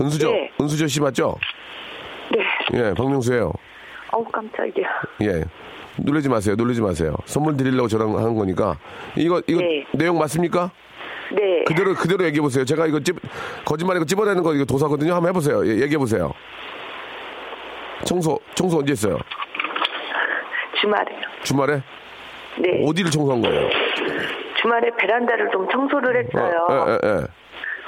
은수저, 0.00 0.30
네. 0.30 0.50
은수저 0.60 0.86
씨 0.86 1.00
맞죠? 1.00 1.36
네. 2.30 2.78
예, 2.78 2.94
박명수예요 2.94 3.52
어우, 4.12 4.24
깜짝이야. 4.24 4.86
예. 5.22 5.44
놀라지 5.96 6.28
마세요. 6.28 6.54
놀라지 6.56 6.80
마세요. 6.80 7.14
선물 7.24 7.56
드리려고 7.56 7.88
저랑 7.88 8.16
하는 8.16 8.34
거니까. 8.34 8.76
이거, 9.16 9.42
이거, 9.46 9.60
네. 9.60 9.84
내용 9.92 10.18
맞습니까? 10.18 10.70
네. 11.32 11.64
그대로, 11.64 11.94
그대로 11.94 12.24
얘기해 12.24 12.40
보세요. 12.40 12.64
제가 12.64 12.86
이거 12.86 13.00
찝, 13.00 13.16
거짓말이고 13.64 14.04
찝어내는 14.06 14.42
거 14.42 14.54
이거 14.54 14.64
도사거든요. 14.64 15.14
한번 15.14 15.28
해보세요. 15.30 15.66
예, 15.66 15.80
얘기해 15.82 15.98
보세요. 15.98 16.32
청소, 18.04 18.38
청소 18.54 18.78
언제 18.78 18.92
했어요? 18.92 19.18
주말에요. 20.80 21.20
주말에? 21.42 21.82
네. 22.58 22.84
어디를 22.86 23.10
청소한 23.10 23.40
거예요? 23.42 23.68
주말에 24.62 24.90
베란다를 24.98 25.50
좀 25.52 25.68
청소를 25.70 26.24
했어요. 26.24 26.66
예, 26.70 26.74
예, 27.08 27.12
예. 27.12 27.26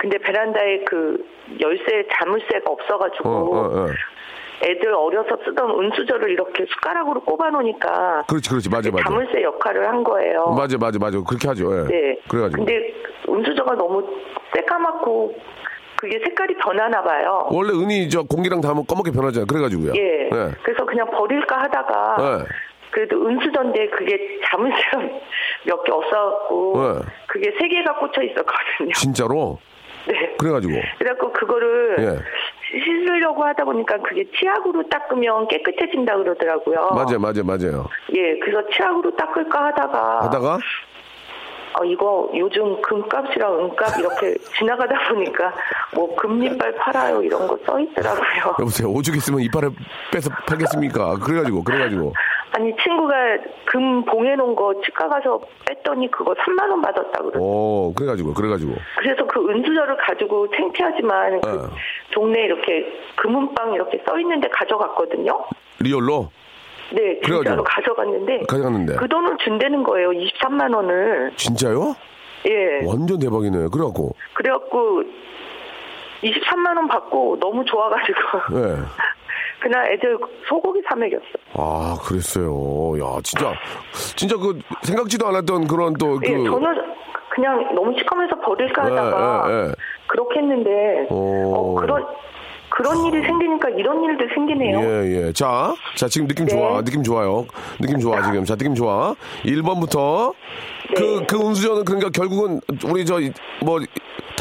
근데 0.00 0.16
베란다에 0.18 0.84
그 0.84 1.22
열쇠, 1.60 2.06
자물쇠가 2.12 2.62
없어가지고 2.70 3.28
어, 3.28 3.58
어, 3.58 3.82
어. 3.82 3.86
애들 4.62 4.94
어려서 4.94 5.36
쓰던 5.44 5.70
은수저를 5.70 6.30
이렇게 6.30 6.64
숟가락으로 6.66 7.20
꼽아놓으니까 7.22 8.24
그렇지, 8.28 8.48
그렇지. 8.48 8.68
맞아, 8.70 8.90
맞아. 8.90 9.04
자물쇠 9.04 9.42
역할을 9.42 9.86
한 9.88 10.02
거예요. 10.04 10.54
맞아, 10.56 10.76
맞아, 10.78 10.98
맞아. 10.98 11.18
그렇게 11.26 11.48
하죠. 11.48 11.64
예. 11.72 11.84
네. 11.88 12.16
그래가지고. 12.28 12.64
근데 12.64 12.94
은수저가 13.28 13.74
너무 13.76 14.06
새까맣고 14.54 15.34
그게 15.96 16.18
색깔이 16.24 16.54
변하나 16.56 17.02
봐요. 17.02 17.46
원래 17.50 17.70
은이 17.72 18.08
저 18.08 18.22
공기랑 18.22 18.60
닿으면 18.62 18.84
검게 18.86 19.10
변하잖아요. 19.12 19.46
그래가지고요. 19.46 19.92
예. 19.96 20.24
예. 20.32 20.50
그래서 20.62 20.84
그냥 20.86 21.10
버릴까 21.10 21.58
하다가 21.62 22.16
네. 22.38 22.44
그래도 22.90 23.26
은수저인데 23.26 23.88
그게 23.90 24.40
자물쇠가 24.50 24.98
몇 25.66 25.84
개 25.84 25.92
없어갖고 25.92 26.72
네. 26.76 27.06
그게 27.28 27.50
세 27.58 27.68
개가 27.68 27.94
꽂혀 27.98 28.22
있었거든요. 28.24 28.92
진짜로? 28.94 29.58
네. 30.06 30.34
그래가지고. 30.38 30.72
그래갖고 30.98 31.32
그거를 31.32 31.96
예. 31.98 32.04
닦으려고 33.20 33.44
하다 33.44 33.64
보니까 33.64 33.98
그게 33.98 34.24
치약으로 34.38 34.84
닦으면 34.88 35.48
깨끗해진다 35.48 36.16
그러더라고요. 36.16 36.90
맞아요, 36.94 37.18
맞아요, 37.18 37.44
맞아요. 37.44 37.86
예, 38.14 38.38
그래서 38.38 38.66
치약으로 38.70 39.14
닦을까 39.16 39.64
하다가 39.66 40.24
하다가 40.24 40.58
어, 41.78 41.84
이거 41.84 42.28
요즘 42.34 42.80
금값이랑 42.82 43.58
은값 43.60 43.98
이렇게 44.00 44.34
지나가다 44.58 45.08
보니까 45.08 45.52
뭐 45.94 46.14
금리빨 46.16 46.74
팔아요 46.74 47.22
이런 47.22 47.46
거 47.46 47.56
써 47.64 47.78
있더라고요. 47.78 48.56
여보세요. 48.60 48.88
오죽 48.88 49.16
있으면 49.16 49.40
이빨을 49.42 49.70
빼서 50.12 50.30
팔겠습니까? 50.48 51.18
그래가지고, 51.18 51.62
그래가지고. 51.62 52.12
아니 52.52 52.74
친구가 52.82 53.14
금 53.66 54.04
봉해놓은 54.04 54.56
거 54.56 54.74
치과 54.84 55.08
가서 55.08 55.40
뺐더니 55.66 56.10
그거 56.10 56.34
3만 56.34 56.68
원 56.70 56.82
받았다 56.82 57.22
그러. 57.22 57.40
오, 57.40 57.92
그래가지고, 57.94 58.34
그래가지고. 58.34 58.74
그래서 58.98 59.24
그 59.26 59.48
은수저를 59.50 59.96
가지고 59.98 60.48
창피하지만 60.50 61.40
그 61.42 61.48
어. 61.48 61.70
동네 62.12 62.40
에 62.40 62.44
이렇게 62.46 62.92
금은빵 63.16 63.74
이렇게 63.74 64.02
써 64.06 64.18
있는데 64.18 64.48
가져갔거든요. 64.48 65.44
리얼로 65.78 66.28
네, 66.92 67.20
진짜로 67.22 67.38
그래가지고. 67.40 67.64
가져갔는데 67.64 68.40
가져갔는데. 68.48 68.96
그 68.96 69.08
돈을 69.08 69.36
준다는 69.44 69.84
거예요. 69.84 70.10
23만 70.10 70.74
원을. 70.74 71.32
진짜요? 71.36 71.94
예. 72.48 72.84
완전 72.84 73.18
대박이네. 73.20 73.68
그래갖고, 73.70 74.16
그래갖고 74.34 75.02
23만 76.22 76.76
원 76.76 76.88
받고 76.88 77.38
너무 77.40 77.64
좋아가지고 77.64 78.18
예. 78.56 78.76
그날 79.60 79.92
애들 79.92 80.18
소고기 80.48 80.80
사 80.88 80.96
먹였어. 80.96 81.24
아, 81.54 81.96
그랬어요. 82.02 82.98
야, 82.98 83.20
진짜, 83.22 83.52
진짜 84.16 84.36
그, 84.36 84.58
생각지도 84.82 85.26
않았던 85.28 85.66
그런 85.66 85.94
또 85.94 86.18
그. 86.18 86.26
예, 86.26 86.44
저는 86.44 86.82
그냥 87.28 87.74
너무 87.74 87.96
시커면서 87.98 88.36
버릴까 88.40 88.84
하다가 88.84 89.46
예, 89.48 89.54
예. 89.68 89.72
그렇게 90.06 90.40
했는데 90.40 91.06
오. 91.10 91.54
어, 91.54 91.74
그런 91.74 92.04
그런 92.70 93.04
일이 93.06 93.22
생기니까 93.26 93.68
이런 93.70 94.02
일도 94.02 94.24
생기네요. 94.34 94.80
예, 94.80 95.26
예. 95.26 95.32
자, 95.32 95.74
자, 95.96 96.08
지금 96.08 96.26
느낌 96.26 96.46
네. 96.46 96.52
좋아. 96.52 96.82
느낌 96.82 97.02
좋아요. 97.02 97.46
느낌 97.80 97.98
좋아, 97.98 98.22
지금. 98.22 98.44
자, 98.44 98.56
느낌 98.56 98.74
좋아. 98.74 99.14
1번부터. 99.42 100.32
그, 100.96 101.00
네. 101.02 101.26
그 101.26 101.36
운수저는 101.36 101.84
그러니까 101.84 102.10
결국은 102.10 102.60
우리 102.84 103.04
저, 103.04 103.18
뭐, 103.64 103.80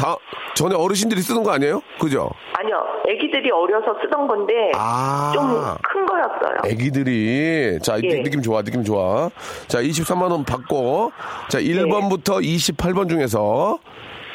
다, 0.00 0.16
전에 0.54 0.74
어르신들이 0.74 1.20
쓰던 1.20 1.42
거 1.42 1.52
아니에요? 1.52 1.82
그죠? 2.00 2.30
아니요, 2.58 2.76
아기들이 3.06 3.50
어려서 3.50 3.94
쓰던 4.02 4.26
건데 4.26 4.72
아. 4.74 5.30
좀 5.34 5.50
큰 5.82 6.06
거였어요. 6.06 6.58
애기들이. 6.66 7.78
자, 7.82 7.96
느- 7.96 8.06
예. 8.06 8.22
느낌 8.22 8.40
좋아, 8.42 8.62
느낌 8.62 8.82
좋아. 8.84 9.28
자, 9.68 9.80
23만 9.82 10.30
원 10.30 10.44
받고. 10.44 11.12
자, 11.48 11.58
1번부터 11.60 12.42
28번 12.42 13.08
중에서 13.08 13.78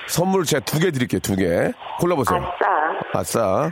선물 0.07 0.43
제가 0.45 0.63
두 0.65 0.79
개 0.79 0.91
드릴게요, 0.91 1.19
두 1.21 1.35
개. 1.35 1.71
골라보세요. 1.99 2.43
아싸. 3.13 3.19
아싸. 3.19 3.71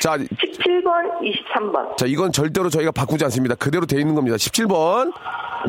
자, 0.00 0.16
17번, 0.16 1.20
23번. 1.22 1.96
자, 1.96 2.06
이건 2.06 2.32
절대로 2.32 2.68
저희가 2.68 2.92
바꾸지 2.92 3.24
않습니다. 3.24 3.54
그대로 3.54 3.86
돼 3.86 3.98
있는 3.98 4.14
겁니다. 4.14 4.36
17번. 4.36 5.12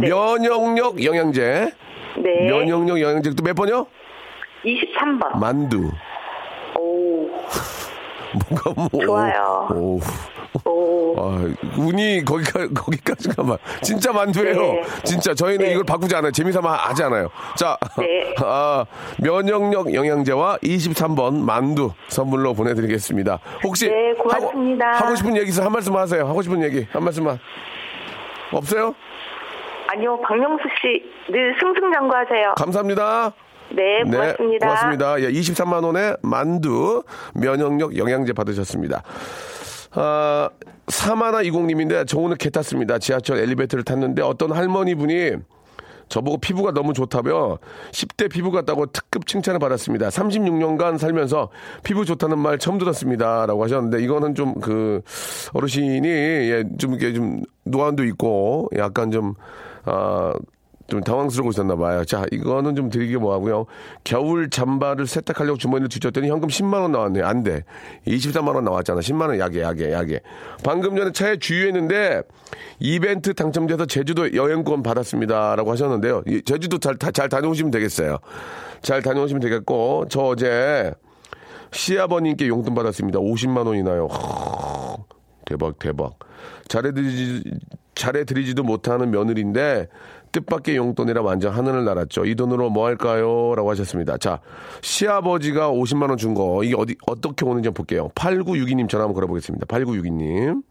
네. 0.01 0.10
면역력 0.10 1.03
영양제. 1.03 1.72
네. 2.17 2.48
면역력 2.51 3.00
영양제 3.00 3.31
또 3.31 3.43
몇 3.43 3.55
번이요? 3.55 3.88
23번. 4.63 5.37
만두. 5.39 5.89
오. 6.77 7.29
뭔가 8.49 8.87
뭐. 8.91 9.01
좋아요. 9.05 9.67
오. 9.73 9.99
오. 10.65 11.15
아, 11.19 11.45
운이 11.77 12.23
거기까, 12.25 12.67
거기까지 12.67 13.29
가만. 13.29 13.57
진짜 13.81 14.11
만두예요. 14.11 14.55
네. 14.73 14.83
진짜 15.03 15.33
저희는 15.33 15.65
네. 15.65 15.71
이걸 15.71 15.83
바꾸지 15.83 16.15
않아요. 16.15 16.31
재미삼아 16.31 16.71
하지 16.71 17.03
않아요. 17.03 17.29
자, 17.55 17.77
네. 17.97 18.33
아, 18.43 18.85
면역력 19.19 19.93
영양제와 19.93 20.57
23번 20.57 21.39
만두 21.43 21.91
선물로 22.07 22.53
보내드리겠습니다. 22.53 23.39
혹시 23.63 23.89
네, 23.89 24.13
고맙습니다. 24.13 24.87
하고, 24.93 25.05
하고 25.05 25.15
싶은 25.15 25.37
얘기 25.37 25.49
있어 25.49 25.63
한 25.63 25.71
말씀 25.71 25.95
하세요. 25.95 26.27
하고 26.27 26.41
싶은 26.41 26.61
얘기 26.63 26.85
한 26.91 27.03
말씀만. 27.03 27.39
없어요? 28.51 28.93
아니요, 29.91 30.19
박명수 30.21 30.63
씨 30.81 31.03
늘 31.31 31.55
승승장구하세요. 31.59 32.53
감사합니다. 32.57 33.31
네, 33.75 34.03
고맙습니다. 34.03 34.67
고맙습니다. 34.67 35.21
예, 35.21 35.31
23만 35.31 35.83
원의 35.83 36.17
만두 36.21 37.03
면역력 37.33 37.97
영양제 37.97 38.33
받으셨습니다. 38.33 39.03
아, 39.91 40.50
사마나 40.87 41.41
이공님인데 41.41 42.05
저 42.05 42.17
오늘 42.20 42.37
개 42.37 42.50
탔습니다. 42.50 43.00
지하철 43.00 43.37
엘리베이터를 43.39 43.83
탔는데 43.83 44.22
어떤 44.22 44.51
할머니 44.51 44.96
분이 44.96 45.33
저보고 46.09 46.39
피부가 46.39 46.72
너무 46.72 46.94
좋다며 46.94 47.59
10대 47.91 48.31
피부 48.31 48.51
같다고 48.51 48.87
특급 48.87 49.27
칭찬을 49.27 49.59
받았습니다. 49.59 50.09
36년간 50.09 50.98
살면서 50.98 51.50
피부 51.83 52.03
좋다는 52.03 52.39
말 52.39 52.57
처음 52.57 52.79
들었습니다. 52.79 53.46
라고 53.46 53.63
하셨는데 53.63 54.03
이거는 54.03 54.35
좀 54.35 54.55
그 54.59 55.01
어르신이 55.53 56.07
예, 56.07 56.63
좀 56.79 56.96
이렇게 56.96 57.13
좀 57.13 57.41
노안도 57.63 58.03
있고 58.05 58.70
약간 58.75 59.11
좀 59.11 59.35
아, 59.85 60.33
좀 60.89 61.01
당황스러워 61.01 61.51
있었나 61.51 61.75
봐요. 61.75 62.03
자, 62.03 62.25
이거는 62.31 62.75
좀 62.75 62.89
드리기 62.89 63.17
뭐하고요. 63.17 63.65
겨울 64.03 64.49
잠바를 64.49 65.05
세탁하려고 65.07 65.57
주머니를 65.57 65.87
뒤졌더니 65.89 66.27
현금 66.29 66.49
10만 66.49 66.81
원 66.81 66.91
나왔네. 66.91 67.21
안 67.21 67.43
돼. 67.43 67.63
23만 68.07 68.55
원 68.55 68.63
나왔잖아. 68.65 68.99
10만 69.01 69.29
원 69.29 69.39
약해, 69.39 69.61
약해, 69.61 69.91
약해. 69.93 70.19
방금 70.63 70.95
전에 70.95 71.11
차에 71.11 71.37
주유했는데 71.37 72.23
이벤트 72.79 73.33
당첨돼서 73.33 73.85
제주도 73.85 74.33
여행권 74.33 74.83
받았습니다라고 74.83 75.71
하셨는데요. 75.71 76.23
이 76.27 76.41
제주도 76.43 76.79
잘, 76.79 76.95
다- 76.97 77.11
잘 77.11 77.29
다녀오시면 77.29 77.71
되겠어요. 77.71 78.17
잘 78.81 79.01
다녀오시면 79.01 79.41
되겠고 79.41 80.05
저 80.09 80.21
어제 80.21 80.93
시아버님께 81.71 82.47
용돈 82.47 82.73
받았습니다. 82.73 83.19
50만 83.19 83.67
원이나요. 83.67 84.07
허, 84.07 84.97
대박, 85.45 85.77
대박. 85.77 86.17
잘해드리지, 86.67 87.43
잘해드리지도 87.95 88.63
못하는 88.63 89.11
며느리인데, 89.11 89.87
뜻밖의 90.31 90.75
용돈이라 90.77 91.22
완전 91.22 91.53
하늘을 91.53 91.85
날았죠. 91.85 92.25
이 92.25 92.35
돈으로 92.35 92.70
뭐 92.70 92.85
할까요? 92.85 93.53
라고 93.55 93.70
하셨습니다. 93.72 94.18
자, 94.18 94.39
시아버지가 94.81 95.72
50만원 95.72 96.18
준 96.18 96.33
거, 96.33 96.63
이게 96.63 96.75
어디, 96.77 96.96
어떻게 97.07 97.46
오는지 97.46 97.70
볼게요. 97.72 98.09
8962님 98.15 98.87
전화 98.89 99.03
한번 99.05 99.15
걸어보겠습니다. 99.15 99.65
8962님. 99.65 100.61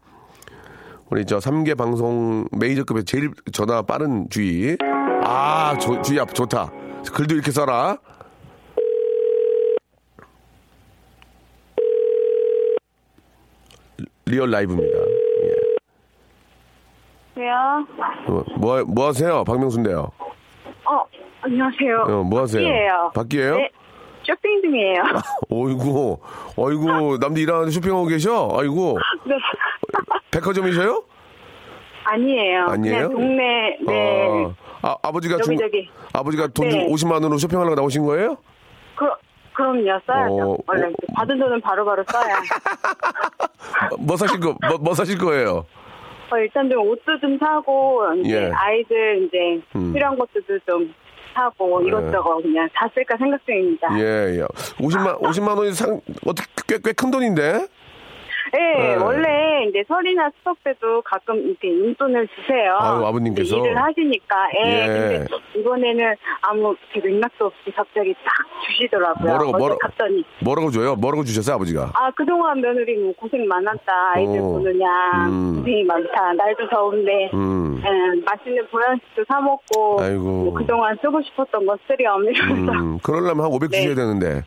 우리 1.09 1.25
저 1.25 1.39
3개 1.39 1.75
방송 1.75 2.45
메이저급에 2.51 3.03
제일 3.03 3.31
전화 3.51 3.81
빠른 3.81 4.27
주의. 4.29 4.77
아, 5.23 5.75
조- 5.79 6.01
주의 6.01 6.19
앞 6.19 6.33
좋다. 6.33 6.71
글도 7.13 7.33
이렇게 7.35 7.51
써라. 7.51 7.97
Real 14.25 14.51
라이브입니다. 14.51 14.97
예. 17.39 17.43
왜요? 17.43 17.85
어, 18.27 18.43
뭐, 18.57 18.83
뭐 18.83 19.07
하세요? 19.07 19.43
박명수인데요. 19.45 20.11
어, 20.85 21.05
안녕하세요. 21.41 21.97
어, 22.01 22.23
뭐 22.23 22.41
하세요? 22.41 22.63
밖이에요. 22.67 23.11
밖이에요? 23.15 23.55
네, 23.55 23.69
쇼핑 24.23 24.61
중이에요. 24.61 25.03
어이구, 25.49 26.19
어이구, 26.57 27.17
남들 27.21 27.41
일하는데 27.43 27.71
쇼핑하고 27.71 28.05
계셔? 28.05 28.49
아이고, 28.59 28.97
네. 29.25 29.35
백화점이셔요? 30.31 31.03
아니에요. 32.05 32.65
아니에요? 32.67 33.09
동네, 33.09 33.77
네. 33.85 34.47
아, 34.81 34.95
아, 35.01 35.11
버지가 35.11 35.37
중, 35.37 35.53
여기저기. 35.53 35.89
아버지가 36.13 36.47
돈 36.47 36.69
주- 36.69 36.77
네. 36.77 36.87
50만 36.87 37.13
원으로 37.13 37.37
쇼핑하려고 37.37 37.75
나오신 37.75 38.05
거예요? 38.05 38.37
그, 38.95 39.05
그럼요, 39.53 39.99
써야죠. 40.07 40.51
어, 40.53 40.57
원래 40.67 40.87
어, 40.87 40.91
받은 41.15 41.37
돈은 41.39 41.61
바로바로 41.61 42.03
써야. 42.09 42.35
뭐 43.99 44.17
사실 44.17 44.39
거, 44.39 44.55
뭐, 44.67 44.77
뭐 44.79 44.93
사실 44.93 45.17
거예요? 45.17 45.65
어, 46.31 46.37
일단 46.37 46.69
좀 46.69 46.87
옷도 46.87 47.19
좀 47.19 47.37
사고, 47.39 48.01
이제 48.23 48.35
예. 48.45 48.51
아이들 48.53 49.23
이제 49.27 49.61
음. 49.75 49.93
필요한 49.93 50.17
것들도 50.17 50.59
좀 50.65 50.93
사고, 51.33 51.81
네. 51.81 51.87
이것저것 51.87 52.41
그냥 52.41 52.67
다 52.73 52.89
쓸까 52.93 53.17
생각 53.17 53.43
중입니다. 53.45 53.87
예, 53.99 54.39
예. 54.39 54.43
50만, 54.79 55.19
50만 55.21 55.57
원이 55.57 55.71
상, 55.73 55.99
어떻게, 56.25 56.47
꽤, 56.67 56.77
꽤 56.83 56.93
큰 56.93 57.11
돈인데? 57.11 57.67
네, 58.53 58.73
네. 58.77 58.95
원래 58.95 59.65
이제 59.69 59.83
설이나 59.87 60.29
추석 60.37 60.63
때도 60.63 61.01
가끔 61.03 61.37
이렇게 61.37 61.67
용돈을 61.79 62.27
주세요. 62.29 62.77
아유, 62.79 63.05
아버님께서? 63.05 63.57
이제 63.57 63.69
일을 63.69 63.77
하시니까. 63.81 64.35
예. 64.65 64.69
예. 64.71 64.85
근데 64.87 65.25
이번에는 65.59 66.15
아무 66.41 66.75
맥락도 66.95 67.45
없이 67.47 67.71
갑자기 67.75 68.13
딱 68.23 68.33
주시더라고요. 68.67 69.27
뭐라고, 69.29 69.51
뭐라- 69.57 69.77
갔더니. 69.79 70.23
뭐라고 70.43 70.71
줘요? 70.71 70.95
뭐라고 70.95 71.23
주셨어요, 71.23 71.55
아버지가? 71.55 71.91
아, 71.93 72.11
그동안 72.11 72.59
며느리 72.61 72.97
뭐 72.97 73.13
고생 73.13 73.47
많았다. 73.47 74.11
아이들 74.15 74.39
어. 74.39 74.43
보느냐. 74.43 74.87
음. 75.27 75.55
고생이 75.59 75.83
많다. 75.83 76.33
날도 76.33 76.69
더운데. 76.69 77.29
음. 77.33 77.81
예, 77.85 78.21
맛있는 78.25 78.67
보양식도 78.67 79.23
사 79.27 79.39
먹고. 79.41 80.01
아이고. 80.01 80.23
뭐 80.23 80.53
그동안 80.53 80.97
쓰고 81.01 81.21
싶었던 81.21 81.65
거 81.65 81.77
쓰렴. 81.87 82.23
이러면서. 82.23 82.71
음, 82.73 82.99
그러려면 83.03 83.45
한 83.45 83.51
500 83.51 83.69
네. 83.71 83.81
주셔야 83.81 83.95
되는데. 83.95 84.41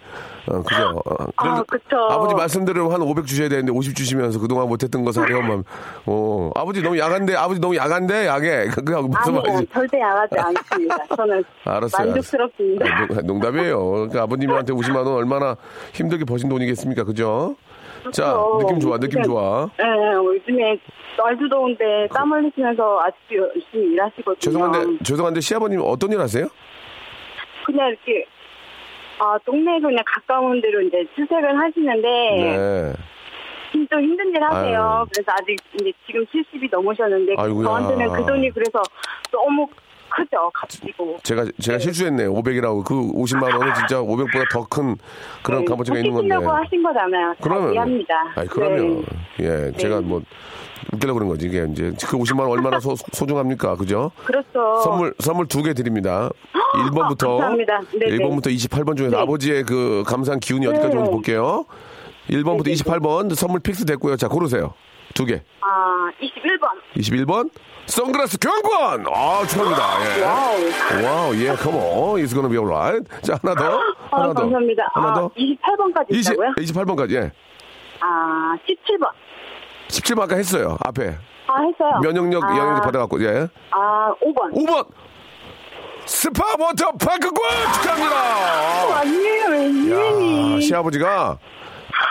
어, 0.49 0.61
그죠? 0.63 1.03
어, 1.07 1.15
아, 1.37 1.63
그쵸. 1.63 1.97
아버지 2.11 2.35
말씀대로 2.35 2.91
한 2.91 3.01
500 3.01 3.27
주셔야 3.27 3.49
되는데 3.49 3.71
50 3.71 3.95
주시면서 3.95 4.41
그동안 4.41 4.69
못했던 4.69 5.05
거 5.05 5.13
사려면, 5.13 5.63
어, 6.07 6.51
아버지 6.57 6.83
너무 6.83 6.99
야간데, 6.99 7.37
아버지 7.37 7.61
너무 7.61 7.77
야간데, 7.77 8.27
야게. 8.27 8.67
그냥 8.85 9.05
무슨 9.05 9.37
아니요, 9.39 9.43
말이지? 9.55 9.73
절대 9.73 10.01
양하지 10.01 10.35
않습니다. 10.39 10.97
저는 11.17 11.45
알았어요. 11.65 12.07
만족스럽습니다. 12.07 12.87
아, 12.87 13.07
농- 13.07 13.27
농담이에요. 13.27 13.91
그러니까 13.91 14.23
아버님한테 14.23 14.73
50만 14.73 14.97
원 14.97 15.09
얼마나 15.15 15.57
힘들게 15.95 16.25
버신 16.25 16.49
돈이겠습니까? 16.49 17.05
그죠? 17.05 17.55
자, 18.13 18.37
느낌 18.59 18.81
좋아, 18.81 18.99
느낌 18.99 19.23
좋아. 19.23 19.69
네, 19.79 19.85
요즘에 20.17 20.77
날도 21.17 21.49
더운데 21.49 22.09
땀 22.13 22.33
흘리시면서 22.33 23.01
아직도 23.01 23.37
열심히 23.37 23.93
일하시거든요. 23.93 24.39
죄송한데, 24.41 25.05
죄송한데 25.05 25.41
시아버님 25.41 25.81
어떤 25.85 26.11
일 26.11 26.19
하세요? 26.21 26.49
그냥 27.65 27.89
이렇게 27.91 28.25
아 29.19 29.39
동네에서 29.45 29.87
그냥 29.89 30.03
가까운 30.07 30.61
데로 30.61 30.81
이제 30.83 31.05
출퇴근 31.15 31.57
하시는데 31.57 32.09
네. 32.09 32.93
좀 33.91 34.01
힘든 34.03 34.29
일 34.35 34.43
하세요. 34.43 34.81
아유. 34.83 35.07
그래서 35.13 35.33
아직 35.33 35.57
이제 35.75 35.93
지금 36.07 36.25
70이 36.27 36.69
넘으셨는데 36.71 37.35
아이고야. 37.39 37.65
저한테는 37.65 38.13
그 38.13 38.27
돈이 38.27 38.51
그래서 38.51 38.83
너무 39.31 39.67
크죠, 40.15 40.51
값지고. 40.53 41.19
제가 41.23 41.47
제가 41.59 41.79
실수했네요. 41.79 42.35
500이라고 42.35 42.85
그 42.85 42.95
50만 42.95 43.45
원은 43.45 43.75
진짜 43.75 43.97
500보다 44.03 44.51
더 44.53 44.67
큰 44.69 44.95
그런 45.43 45.65
값어치가 45.65 45.97
있는 45.99 46.13
건데. 46.13 46.35
하신 46.35 46.83
거잖아요. 46.83 47.35
그러면 47.43 47.73
이해합니다. 47.73 48.15
아니 48.35 48.49
그러면 48.49 49.05
네. 49.39 49.69
예 49.69 49.73
제가 49.79 50.03
뭐 50.03 50.21
웃기려고 50.93 51.19
그런 51.19 51.29
거지 51.29 51.47
이게 51.47 51.67
이제 51.71 51.93
그 52.07 52.17
50만 52.19 52.41
원 52.41 52.51
얼마나 52.51 52.79
소, 52.81 52.95
소중합니까 53.13 53.77
그죠? 53.77 54.11
그렇죠. 54.25 54.77
선물 54.83 55.15
선물 55.19 55.47
두 55.47 55.63
개 55.63 55.73
드립니다. 55.75 56.29
1번부터 56.75 57.39
감사합니다. 57.39 57.81
네네. 57.99 58.17
1번부터 58.19 58.47
28번 58.55 58.97
중에서 58.97 59.17
네. 59.17 59.23
아버지의 59.23 59.63
그 59.65 60.03
감사한 60.07 60.41
기운이 60.41 60.67
어디까지 60.67 60.89
네. 60.89 60.95
오는지 60.95 61.11
볼게요. 61.11 61.65
1번부터 62.29 62.65
네네. 62.65 62.77
28번 62.77 63.35
선물 63.35 63.61
fix 63.61 63.85
됐고요. 63.87 64.17
자 64.17 64.29
고르세요. 64.29 64.75
두 65.15 65.25
개. 65.27 65.43
아, 65.61 66.11
21번. 66.21 67.01
21번 67.01 67.51
선글라스 67.87 68.39
교환권. 68.39 69.07
아 69.15 69.47
축하합니다. 69.47 70.19
예. 70.19 70.23
Wow. 70.25 71.05
Wow 71.05 71.37
예 71.37 71.49
come 71.55 72.00
on 72.00 72.23
it's 72.23 72.31
gonna 72.35 72.49
be 72.49 72.57
alright. 72.59 73.05
자 73.23 73.39
하나 73.43 73.55
더 73.55 73.79
아, 74.11 74.17
하나 74.23 74.27
더 74.33 74.41
감사합니다. 74.43 74.83
하나 74.95 75.09
아, 75.09 75.15
더 75.15 75.29
28번까지 75.31 76.07
20, 76.15 76.33
있다고요? 76.33 76.55
28번까지 76.59 77.13
예. 77.15 77.33
아, 78.01 78.57
17번. 78.67 79.09
17번 79.93 80.23
아까 80.23 80.37
했어요. 80.37 80.77
앞에 80.85 81.17
아, 81.47 81.55
했어요. 81.61 82.01
면역력 82.03 82.43
아, 82.45 82.49
영양제 82.57 82.81
받아갖고 82.83 83.23
예. 83.25 83.47
아, 83.71 84.13
5번. 84.23 84.55
5번 84.55 84.87
스파 86.07 86.45
워터 86.59 86.93
파크권 86.93 87.73
축하합니다. 87.75 88.99
아니에요, 89.01 89.45
왜 89.51 90.57
야. 90.57 90.61
시아버지가 90.61 91.39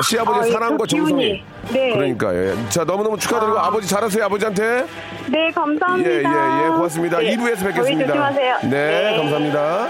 시아버지의 0.04 0.44
아, 0.44 0.48
예, 0.48 0.52
사랑과 0.52 0.78
그 0.78 0.88
정성이 0.88 1.24
기운이. 1.26 1.44
네. 1.74 1.94
그러니까 1.94 2.34
예. 2.36 2.56
자 2.70 2.84
너무너무 2.84 3.18
축하드리고 3.18 3.60
아. 3.60 3.70
버지 3.72 3.88
잘하세요 3.88 4.24
아버지한테 4.26 4.86
네, 5.30 5.52
감사합니다. 5.52 6.10
예예예 6.10 6.70
고맙습니다 6.70 7.18
네, 7.20 7.36
2부에서 7.36 7.60
저희 7.60 7.66
뵙겠습니다 7.74 8.08
조심하세요. 8.08 8.58
네, 8.70 9.18
감사합니다 9.18 9.88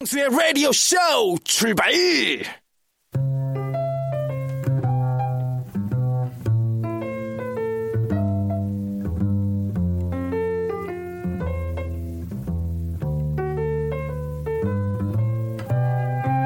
박명수의 0.00 0.28
라디오 0.30 0.72
쇼 0.72 0.96
출발! 1.44 1.90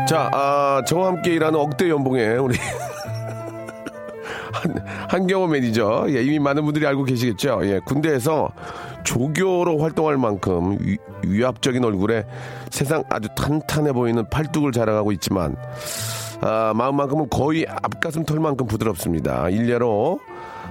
자 0.07 0.29
아, 0.33 0.83
저와 0.87 1.09
함께 1.09 1.33
일하는 1.35 1.59
억대 1.59 1.89
연봉에 1.89 2.37
우리 2.37 2.57
한, 4.53 4.75
한경호 5.09 5.47
매니저. 5.47 6.07
예, 6.11 6.23
이미 6.23 6.39
많은 6.39 6.65
분들이 6.65 6.87
알고 6.87 7.05
계시겠죠? 7.05 7.61
예, 7.65 7.81
군대에서 7.87 8.51
조교로 9.03 9.79
활동할 9.79 10.17
만큼 10.19 10.77
위, 10.81 10.99
위압적인 11.27 11.83
얼굴에 11.85 12.25
세상 12.71 13.03
아주 13.09 13.29
탄탄해 13.35 13.93
보이는 13.93 14.29
팔뚝을 14.29 14.73
자랑하고 14.73 15.13
있지만 15.13 15.57
아, 16.47 16.75
마음만큼은 16.77 17.31
거의 17.31 17.65
앞가슴 17.67 18.25
털만큼 18.27 18.67
부드럽습니다. 18.67 19.49
일례로 19.49 20.21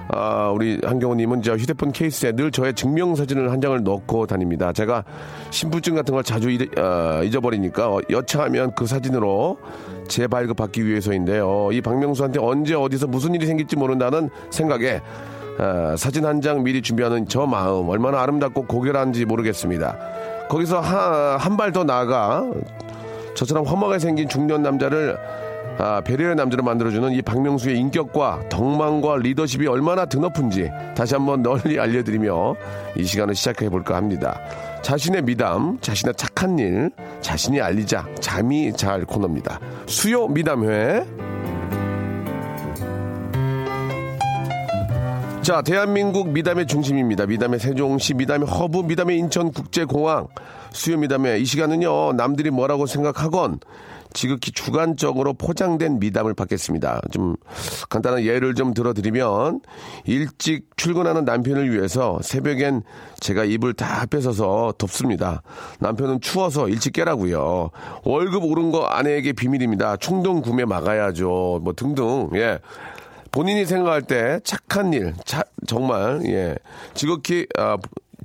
아, 0.08 0.52
우리 0.54 0.78
한경호님은 0.84 1.42
저 1.42 1.56
휴대폰 1.56 1.90
케이스에 1.90 2.30
늘 2.30 2.52
저의 2.52 2.74
증명사진을 2.74 3.50
한 3.50 3.60
장을 3.60 3.82
넣고 3.82 4.26
다닙니다. 4.26 4.72
제가 4.72 5.02
신분증 5.50 5.96
같은 5.96 6.14
걸 6.14 6.22
자주 6.22 6.48
잊, 6.50 6.78
어, 6.78 7.22
잊어버리니까 7.24 7.88
어, 7.88 8.00
여차하면 8.08 8.76
그 8.76 8.86
사진으로 8.86 9.58
재발급받기 10.06 10.86
위해서인데요. 10.86 11.70
이 11.72 11.80
박명수한테 11.80 12.38
언제 12.38 12.74
어디서 12.74 13.08
무슨 13.08 13.34
일이 13.34 13.44
생길지 13.46 13.74
모른다는 13.76 14.30
생각에 14.50 15.00
아, 15.58 15.96
사진 15.98 16.24
한 16.24 16.40
장 16.40 16.62
미리 16.62 16.82
준비하는 16.82 17.26
저 17.26 17.46
마음 17.46 17.88
얼마나 17.88 18.20
아름답고 18.22 18.66
고결한지 18.66 19.24
모르겠습니다. 19.24 19.96
거기서 20.50 20.78
한 20.80 21.56
발 21.56 21.72
더 21.72 21.82
나아가 21.82 22.44
저처럼 23.34 23.64
험하게 23.64 23.98
생긴 23.98 24.28
중년 24.28 24.62
남자를 24.62 25.16
아, 25.76 26.00
배려의 26.00 26.36
남자로 26.36 26.62
만들어주는 26.62 27.12
이 27.12 27.22
박명수의 27.22 27.76
인격과 27.78 28.48
덕망과 28.48 29.16
리더십이 29.16 29.66
얼마나 29.66 30.06
드높은지 30.06 30.70
다시 30.96 31.14
한번 31.14 31.42
널리 31.42 31.80
알려드리며 31.80 32.54
이 32.96 33.04
시간을 33.04 33.34
시작해볼까 33.34 33.96
합니다. 33.96 34.40
자신의 34.82 35.22
미담, 35.22 35.78
자신의 35.80 36.14
착한 36.16 36.58
일, 36.58 36.90
자신이 37.20 37.60
알리자 37.60 38.06
잠이 38.20 38.72
잘 38.76 39.04
코너입니다. 39.04 39.58
수요 39.86 40.28
미담회. 40.28 41.04
자, 45.42 45.60
대한민국 45.60 46.28
미담의 46.30 46.66
중심입니다. 46.66 47.26
미담의 47.26 47.58
세종시, 47.58 48.14
미담의 48.14 48.48
허브, 48.48 48.78
미담의 48.78 49.18
인천국제공항, 49.18 50.28
수요 50.70 50.96
미담회. 50.98 51.38
이 51.38 51.44
시간은요, 51.44 52.14
남들이 52.14 52.50
뭐라고 52.50 52.86
생각하건 52.86 53.58
지극히 54.14 54.52
주관적으로 54.52 55.34
포장된 55.34 55.98
미담을 55.98 56.32
받겠습니다. 56.32 57.02
좀 57.10 57.36
간단한 57.90 58.22
예를 58.22 58.54
좀 58.54 58.72
들어드리면 58.72 59.60
일찍 60.06 60.68
출근하는 60.76 61.24
남편을 61.26 61.70
위해서 61.70 62.18
새벽엔 62.22 62.82
제가 63.20 63.44
이불 63.44 63.74
다 63.74 64.06
뺏어서 64.06 64.72
덮습니다. 64.78 65.42
남편은 65.80 66.20
추워서 66.22 66.68
일찍 66.68 66.94
깨라고요. 66.94 67.70
월급 68.04 68.44
오른 68.44 68.70
거 68.70 68.86
아내에게 68.86 69.32
비밀입니다. 69.34 69.96
충동 69.98 70.40
구매 70.40 70.64
막아야죠. 70.64 71.60
뭐 71.62 71.72
등등. 71.76 72.30
예. 72.34 72.60
본인이 73.32 73.66
생각할 73.66 74.02
때 74.02 74.38
착한 74.44 74.92
일, 74.92 75.12
차- 75.24 75.42
정말 75.66 76.20
예 76.26 76.54
지극히 76.94 77.48
아, 77.58 77.76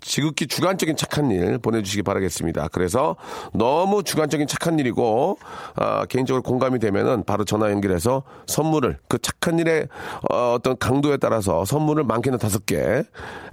지극히 0.02 0.48
주관적인 0.48 0.96
착한 0.96 1.32
일 1.32 1.58
보내주시기 1.58 2.04
바라겠습니다. 2.04 2.68
그래서 2.70 3.16
너무 3.54 4.04
주관적인 4.04 4.48
착한 4.48 4.78
일이고 4.80 5.38
아, 5.76 6.06
개인적으로 6.06 6.44
공감이 6.44 6.80
되면은 6.80 7.24
바로 7.24 7.44
전화 7.46 7.72
연결해서 7.72 8.24
선물을 8.48 9.00
그 9.08 9.18
착한 9.20 9.58
일의 9.60 9.88
어, 10.32 10.54
어떤 10.54 10.78
강도에 10.78 11.18
따라서 11.18 11.66
선물을 11.66 12.04
많게는 12.04 12.38
다섯 12.38 12.66
개, 12.66 13.04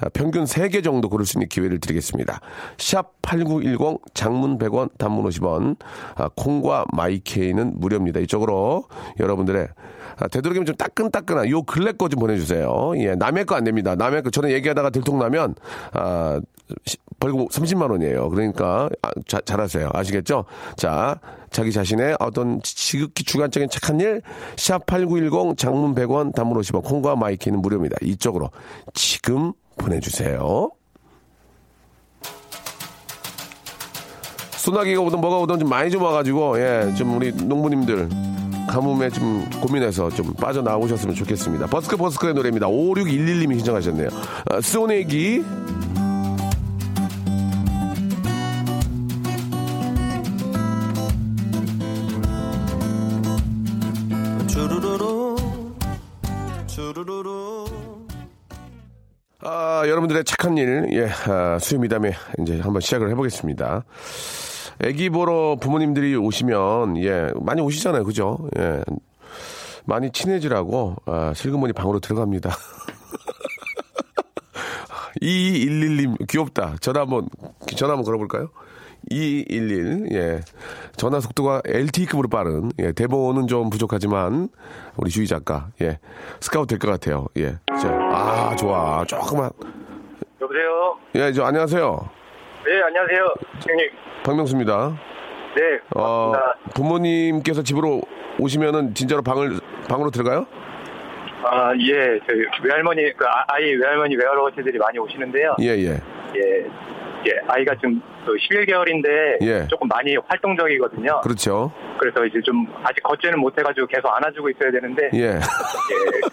아, 0.00 0.08
평균 0.12 0.44
세 0.46 0.66
개 0.68 0.82
정도 0.82 1.08
고를 1.08 1.24
수 1.24 1.38
있는 1.38 1.48
기회를 1.48 1.78
드리겠습니다. 1.78 2.40
샵 2.78 3.12
8910 3.22 4.00
장문 4.14 4.58
100원, 4.58 4.90
단문 4.98 5.24
50원, 5.26 5.76
아, 6.16 6.28
콩과 6.34 6.86
마이케이는 6.92 7.74
무료입니다. 7.76 8.20
이쪽으로 8.20 8.84
여러분들의 9.20 9.68
아, 10.18 10.28
되도록이면 10.28 10.66
좀 10.66 10.74
따끈따끈한 10.76 11.48
요 11.50 11.62
근래 11.62 11.92
거 11.92 12.08
좀 12.08 12.20
보내주세요. 12.20 12.92
예, 12.96 13.14
남의 13.14 13.44
거 13.44 13.54
안 13.56 13.64
됩니다. 13.64 13.94
남의 13.94 14.22
거 14.22 14.30
저는 14.30 14.50
얘기하다가 14.50 14.90
들통나면 14.90 15.54
아, 15.92 16.40
시- 16.84 16.96
벌금 17.20 17.46
30만 17.48 17.90
원이에요. 17.90 18.28
그러니까 18.30 18.88
아, 19.02 19.10
자- 19.26 19.40
잘하세요. 19.44 19.90
아시겠죠? 19.92 20.44
자, 20.76 21.18
자기 21.50 21.72
자신의 21.72 22.16
어떤 22.20 22.60
지극히 22.62 23.24
주관적인 23.24 23.68
착한 23.70 24.00
일, 24.00 24.20
샵8910 24.56 25.56
장문 25.56 25.94
100원, 25.94 26.34
단문 26.34 26.58
50원, 26.60 26.82
콩과 26.84 27.16
마이케이는 27.16 27.60
무료입니다. 27.62 27.96
이쪽으로 28.02 28.50
지금 28.94 29.52
보내주세요. 29.78 30.70
소나기가 34.56 35.00
오든 35.00 35.20
뭐가 35.20 35.38
오든 35.38 35.60
좀 35.60 35.68
많이 35.68 35.90
좀 35.90 36.02
와가지고 36.02 36.58
예, 36.58 36.92
좀 36.96 37.16
우리 37.16 37.30
농부님들 37.32 38.08
가뭄에 38.68 39.10
좀 39.10 39.48
고민해서 39.60 40.10
좀 40.10 40.32
빠져나오셨으면 40.34 41.14
좋겠습니다. 41.14 41.66
버스커 41.66 41.96
버스커의 41.96 42.34
노래입니다. 42.34 42.66
5611님이 42.66 43.56
신청하셨네요. 43.56 44.08
아, 44.50 44.60
소내기 44.60 45.44
아, 59.48 59.82
여러분들의 59.86 60.24
착한 60.24 60.58
일, 60.58 60.88
예, 60.92 61.08
아, 61.30 61.58
수요 61.60 61.78
미담에 61.78 62.12
이제 62.40 62.60
한번 62.60 62.80
시작을 62.80 63.10
해보겠습니다. 63.10 63.84
애기 64.82 65.10
보러 65.10 65.56
부모님들이 65.60 66.16
오시면, 66.16 66.98
예, 67.02 67.30
많이 67.40 67.60
오시잖아요. 67.62 68.04
그죠? 68.04 68.38
예. 68.58 68.82
많이 69.84 70.10
친해지라고, 70.10 70.96
아, 71.06 71.32
슬그머니 71.34 71.72
방으로 71.72 72.00
들어갑니다. 72.00 72.50
2211님, 75.22 76.28
귀엽다. 76.28 76.76
전화 76.80 77.00
한번, 77.00 77.28
전화 77.76 77.92
한번 77.92 78.04
걸어볼까요? 78.04 78.50
2211. 79.10 80.08
예. 80.12 80.40
전화 80.96 81.20
속도가 81.20 81.62
LTE급으로 81.64 82.28
빠른, 82.28 82.70
예. 82.80 82.92
대본은 82.92 83.46
좀 83.46 83.70
부족하지만, 83.70 84.48
우리 84.96 85.10
주희 85.10 85.26
작가, 85.26 85.68
예. 85.80 85.98
스카우트 86.40 86.76
될 86.76 86.78
것 86.78 86.90
같아요. 86.90 87.26
예. 87.38 87.52
자, 87.80 87.88
아, 88.12 88.54
좋아. 88.56 89.04
조금만. 89.06 89.50
여보세요. 90.40 90.96
예, 91.14 91.32
저, 91.32 91.44
안녕하세요. 91.44 92.10
네, 92.66 92.82
안녕하세요, 92.82 93.34
형님. 93.68 93.90
박명수입니다. 94.24 94.98
네, 95.56 95.78
어, 95.94 96.32
반갑습니다. 96.32 96.70
부모님께서 96.74 97.62
집으로 97.62 98.02
오시면은 98.40 98.94
진짜로 98.94 99.22
방을, 99.22 99.58
방으로 99.88 100.10
들어가요? 100.10 100.46
아, 101.44 101.72
예, 101.78 102.18
저희 102.26 102.40
외할머니, 102.64 103.12
그 103.16 103.24
아- 103.26 103.44
아이 103.48 103.72
외할머니 103.74 104.16
외할아버지들이 104.16 104.78
많이 104.78 104.98
오시는데요. 104.98 105.54
예, 105.60 105.66
예. 105.68 105.90
예, 106.34 106.66
예, 107.26 107.40
아이가 107.46 107.74
지금 107.76 108.02
그 108.26 108.34
11개월인데 108.34 109.42
예. 109.42 109.66
조금 109.68 109.86
많이 109.86 110.16
활동적이거든요. 110.16 111.20
그렇죠. 111.22 111.72
그래서 111.98 112.24
이제 112.26 112.40
좀 112.42 112.66
아직 112.82 113.00
걷지는 113.04 113.38
못해가지고 113.38 113.86
계속 113.86 114.08
안아주고 114.08 114.50
있어야 114.50 114.72
되는데, 114.72 115.10
예, 115.14 115.20
예. 115.20 115.38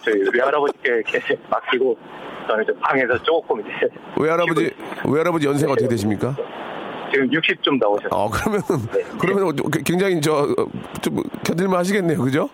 저희 0.04 0.16
외할아버지께 0.34 0.90
이렇게 0.92 1.38
맡기고 1.50 1.98
저는 2.48 2.64
이제 2.64 2.74
방에서 2.82 3.18
조금 3.24 3.60
이제 3.62 3.70
외할아버지, 4.20 4.72
외할아버지 5.08 5.48
연세가 5.48 5.74
어떻게 5.74 5.88
되십니까? 5.88 6.36
지금 7.12 7.32
60 7.32 7.62
좀 7.64 7.78
나오셨어요. 7.78 8.10
어, 8.12 8.30
그러면은, 8.30 8.64
네. 8.92 9.04
그러면 9.20 9.56
굉장히 9.86 10.20
저, 10.20 10.34
어, 10.44 10.66
좀 11.02 11.22
견딜만 11.46 11.80
하시겠네요. 11.80 12.18
그죠? 12.20 12.50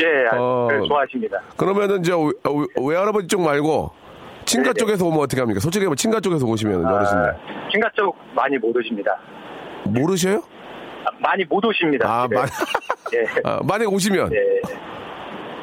예, 0.00 0.26
아, 0.30 0.36
어. 0.40 0.66
그래서 0.68 0.86
좋아하십니다. 0.86 1.40
그러면은 1.56 2.02
저 2.04 2.16
외- 2.20 2.32
어, 2.44 2.82
외할아버지 2.86 3.26
쪽 3.26 3.40
말고 3.42 3.90
친가 4.44 4.72
네네. 4.72 4.78
쪽에서 4.78 5.04
오면 5.06 5.18
어떻게 5.18 5.40
합니까? 5.40 5.58
솔직히 5.60 5.84
뭐 5.86 5.94
친가 5.96 6.20
쪽에서 6.20 6.46
오시면 6.46 6.86
어르신들 6.86 7.30
아, 7.30 7.34
친가 7.70 7.90
쪽 7.96 8.16
많이 8.34 8.56
못 8.58 8.74
오십니다. 8.76 9.18
모르셔요? 9.84 10.36
아, 11.04 11.10
많이 11.18 11.44
못 11.44 11.64
오십니다. 11.64 12.08
아, 12.08 12.22
집에. 12.28 12.36
만, 12.36 12.46
예. 13.14 13.24
아, 13.44 13.60
만약 13.64 13.92
오시면 13.92 14.32
예. 14.32 14.60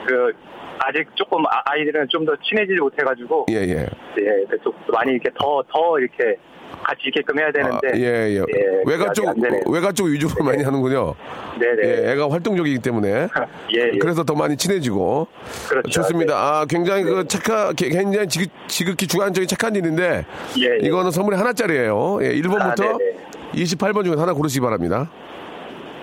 그 0.06 0.34
아직 0.80 1.08
조금 1.16 1.46
아- 1.48 1.62
아이들은 1.66 2.08
좀 2.10 2.26
더 2.26 2.34
친해지지 2.44 2.80
못해가지고 2.82 3.46
예, 3.52 3.56
예. 3.56 3.86
예, 4.18 4.46
그래서 4.50 4.72
많이 4.92 5.12
이렇게 5.14 5.30
더 5.40 5.64
더 5.72 6.00
이렇게 6.00 6.38
같이 6.84 7.04
있게끔 7.08 7.38
해야 7.40 7.48
아, 7.48 7.52
되는데 7.52 7.88
예, 7.96 8.36
예. 8.36 8.42
외가 8.86 9.12
쪽. 9.14 9.26
외가 9.72 9.92
쪽 9.92 10.06
위주로 10.06 10.44
많이 10.44 10.64
하는군요. 10.64 11.14
네네 11.60 11.82
예, 12.08 12.12
애가 12.12 12.30
활동적이기 12.32 12.80
때문에 12.80 13.28
예, 13.78 13.92
예. 13.94 13.98
그래서 14.00 14.24
더 14.24 14.34
많이 14.34 14.58
친해지고 14.58 15.28
그렇죠. 15.70 15.90
좋습니다. 15.90 16.36
아, 16.36 16.66
굉장히 16.68 17.04
네. 17.04 17.12
그 17.12 17.28
착하, 17.28 17.72
굉장히 17.74 18.28
지극, 18.28 18.50
지극히 18.68 19.08
주관적인 19.08 19.48
착한 19.48 19.76
일인데 19.76 20.26
예, 20.60 20.64
예. 20.82 20.88
이거는 20.88 21.12
선물이 21.12 21.38
하나짜리예요. 21.38 22.20
예, 22.24 22.30
1번부터 22.42 22.62
아, 22.62 22.76
네네. 22.98 23.16
28번 23.54 24.04
중에 24.04 24.16
하나 24.18 24.34
고르시기 24.34 24.62
바랍니다. 24.62 25.10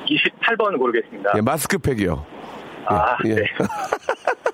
28번 0.07 0.79
고르겠습니다. 0.79 1.33
예, 1.37 1.41
마스크팩이요. 1.41 2.25
아, 2.87 3.17
예. 3.27 3.35
네. 3.35 3.43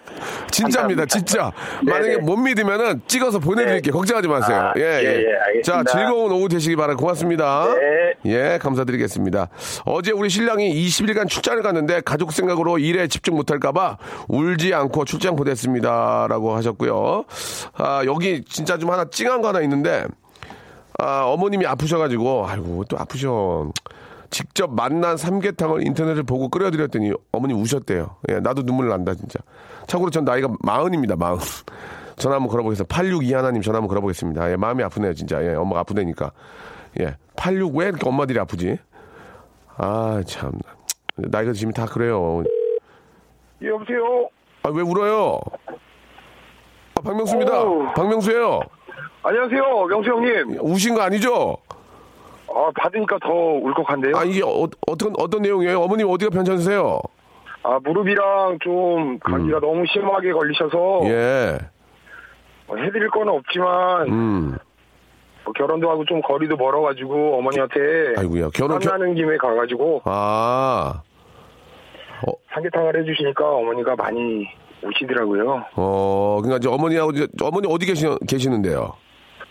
진짜입니다. 0.51 1.07
진짜. 1.07 1.53
네네. 1.85 1.99
만약에 1.99 2.17
못 2.19 2.37
믿으면은 2.37 3.03
찍어서 3.07 3.39
보내드릴게요. 3.39 3.93
네. 3.93 3.97
걱정하지 3.97 4.29
마세요. 4.29 4.59
아, 4.59 4.73
예, 4.77 4.83
예, 4.83 4.87
예. 4.87 5.23
예, 5.23 5.37
알겠습니다. 5.47 5.63
자, 5.63 5.85
즐거운 5.85 6.33
오후 6.33 6.49
되시기 6.49 6.77
바랍니다. 6.77 7.01
고맙습니다. 7.01 7.67
네. 7.75 8.15
예, 8.27 8.59
감사드리겠습니다. 8.61 9.49
어제 9.85 10.13
우리 10.13 10.29
신랑이 10.29 10.73
20일간 10.87 11.29
출장을 11.29 11.63
갔는데 11.63 12.01
가족 12.01 12.33
생각으로 12.33 12.79
일에 12.79 13.07
집중 13.09 13.37
못할까봐 13.37 13.99
울지 14.29 14.75
않고 14.75 15.05
출장 15.05 15.37
보냈습니다. 15.37 16.27
라고 16.29 16.55
하셨고요. 16.57 17.25
아, 17.75 18.03
여기 18.07 18.43
진짜 18.45 18.79
좀 18.79 18.91
하나 18.91 19.05
찡한 19.09 19.41
거 19.43 19.49
하나 19.49 19.61
있는데, 19.63 20.05
아, 20.99 21.23
어머님이 21.27 21.67
아프셔가지고, 21.67 22.47
아이고, 22.49 22.85
또 22.89 22.99
아프셔. 22.99 23.71
직접 24.31 24.71
만난 24.75 25.17
삼계탕을 25.17 25.87
인터넷을 25.87 26.23
보고 26.23 26.49
끓여드렸더니 26.49 27.13
어머니 27.33 27.55
우셨대요. 27.55 28.17
예, 28.31 28.41
나도 28.41 28.63
눈물 28.65 28.89
난다, 28.89 29.15
진짜. 29.15 29.39
참고로 29.87 30.11
전 30.11 30.25
나이가 30.25 30.49
마흔입니다, 30.61 31.17
마흔. 31.17 31.39
전화 32.17 32.37
한번 32.37 32.51
걸어보겠습니다. 32.51 32.95
862 32.95 33.33
하나님 33.35 33.63
전화 33.63 33.77
한번 33.79 33.89
걸어보겠습니다. 33.89 34.51
예, 34.51 34.57
마음이 34.57 34.83
아프네요, 34.83 35.15
진짜. 35.15 35.43
예, 35.45 35.55
엄마가 35.55 35.81
아프다니까. 35.81 36.33
예, 37.01 37.17
86 37.37 37.75
왜 37.77 37.87
이렇게 37.87 38.09
엄마들이 38.09 38.39
아프지? 38.39 38.77
아, 39.77 40.23
참. 40.27 40.53
나이가 41.17 41.53
드시면 41.53 41.73
다 41.73 41.87
그래요. 41.87 42.43
예, 43.63 43.69
여보세요. 43.69 44.29
아, 44.63 44.69
왜 44.71 44.83
울어요? 44.83 45.41
아, 46.97 47.01
박명수입니다. 47.03 47.63
어우. 47.63 47.93
박명수예요. 47.95 48.61
안녕하세요, 49.23 49.87
명수 49.87 50.11
형님. 50.11 50.59
우신 50.61 50.95
거 50.95 51.03
아니죠? 51.03 51.57
아, 52.59 52.73
받으니까 52.75 53.19
더 53.23 53.33
울컥한데요. 53.33 54.17
아, 54.17 54.25
이게 54.25 54.43
어, 54.43 54.67
어떤, 54.89 55.13
어떤 55.17 55.43
내용이에요? 55.43 55.81
어머님 55.81 56.09
어디가 56.11 56.31
편찮으세요? 56.31 56.99
아, 57.63 57.79
무릎이랑 57.85 58.59
좀 58.63 59.19
감기가 59.21 59.61
너무 59.61 59.85
심하게 59.93 60.33
걸리셔서 60.33 61.03
음. 61.03 61.07
예. 61.07 61.59
어, 62.67 62.77
해드릴 62.77 63.11
건 63.11 63.29
없지만 63.29 64.09
음. 64.09 64.57
뭐 65.45 65.53
결혼도 65.53 65.89
하고 65.89 66.05
좀 66.05 66.21
거리도 66.21 66.57
멀어가지고 66.57 67.39
어머니한테 67.39 68.15
아이고야, 68.19 68.51
결혼, 68.53 68.81
겨, 68.81 68.91
만나는 68.91 69.15
김에 69.15 69.37
가가지고 69.37 70.03
아, 70.05 71.03
삼계탕을 72.53 73.01
해주시니까 73.01 73.49
어머니가 73.49 73.95
많이 73.95 74.49
오시더라고요. 74.85 75.65
어, 75.77 76.39
그러니까 76.43 76.57
이제 76.59 76.69
어머니하고, 76.69 77.11
이제 77.13 77.27
어머니 77.43 77.69
어디 77.73 77.87
계시, 77.87 78.07
계시는데요? 78.29 78.95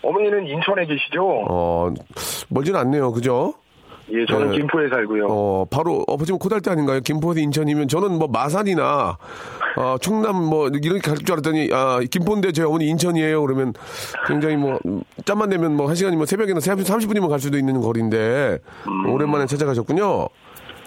어머니는 0.07 0.47
인천에 0.47 0.85
계시죠? 0.85 1.45
어, 1.49 1.93
멀진 2.49 2.75
않네요. 2.75 3.11
그죠? 3.11 3.53
예, 4.09 4.25
저는 4.25 4.51
네. 4.51 4.57
김포에 4.59 4.87
살고요. 4.87 5.27
어, 5.29 5.65
바로 5.69 6.05
엎어지면 6.07 6.39
코달대 6.39 6.71
아닌가요? 6.71 7.01
김포에서 7.01 7.41
인천이면 7.41 7.89
저는 7.89 8.17
뭐 8.17 8.29
마산이나, 8.29 9.17
어, 9.75 9.95
충남 9.99 10.41
뭐 10.45 10.69
이렇게 10.69 10.99
갈 10.99 11.17
줄 11.17 11.33
알았더니, 11.33 11.69
아, 11.73 11.99
김포인데 12.09 12.53
저희 12.53 12.65
어머니 12.65 12.87
인천이에요. 12.87 13.41
그러면 13.41 13.73
굉장히 14.25 14.55
뭐, 14.55 14.79
음, 14.85 15.03
짬만 15.25 15.49
내면 15.49 15.75
뭐 15.75 15.87
한 15.89 15.95
시간이면 15.95 16.25
새벽에는 16.25 16.61
30 16.61 17.07
분이면 17.09 17.29
갈 17.29 17.41
수도 17.41 17.57
있는 17.57 17.81
거리인데, 17.81 18.59
오랜만에 19.09 19.45
찾아가셨군요. 19.45 20.29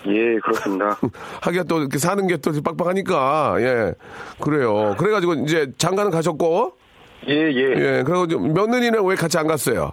예, 0.07 0.39
그렇습니다. 0.43 0.97
하기가 1.43 1.65
또 1.65 1.81
이렇게 1.81 1.99
사는 1.99 2.27
게 2.27 2.39
또 2.39 2.53
빡빡하니까, 2.63 3.57
예. 3.61 3.93
그래요. 4.41 4.95
그래가지고 4.99 5.35
이제 5.35 5.71
장가는 5.77 6.11
가셨고, 6.11 6.73
예, 7.29 7.33
예. 7.35 7.99
예. 7.99 8.03
그래가지고 8.03 8.41
며느리는 8.49 9.05
왜 9.05 9.15
같이 9.15 9.37
안 9.39 9.47
갔어요? 9.47 9.93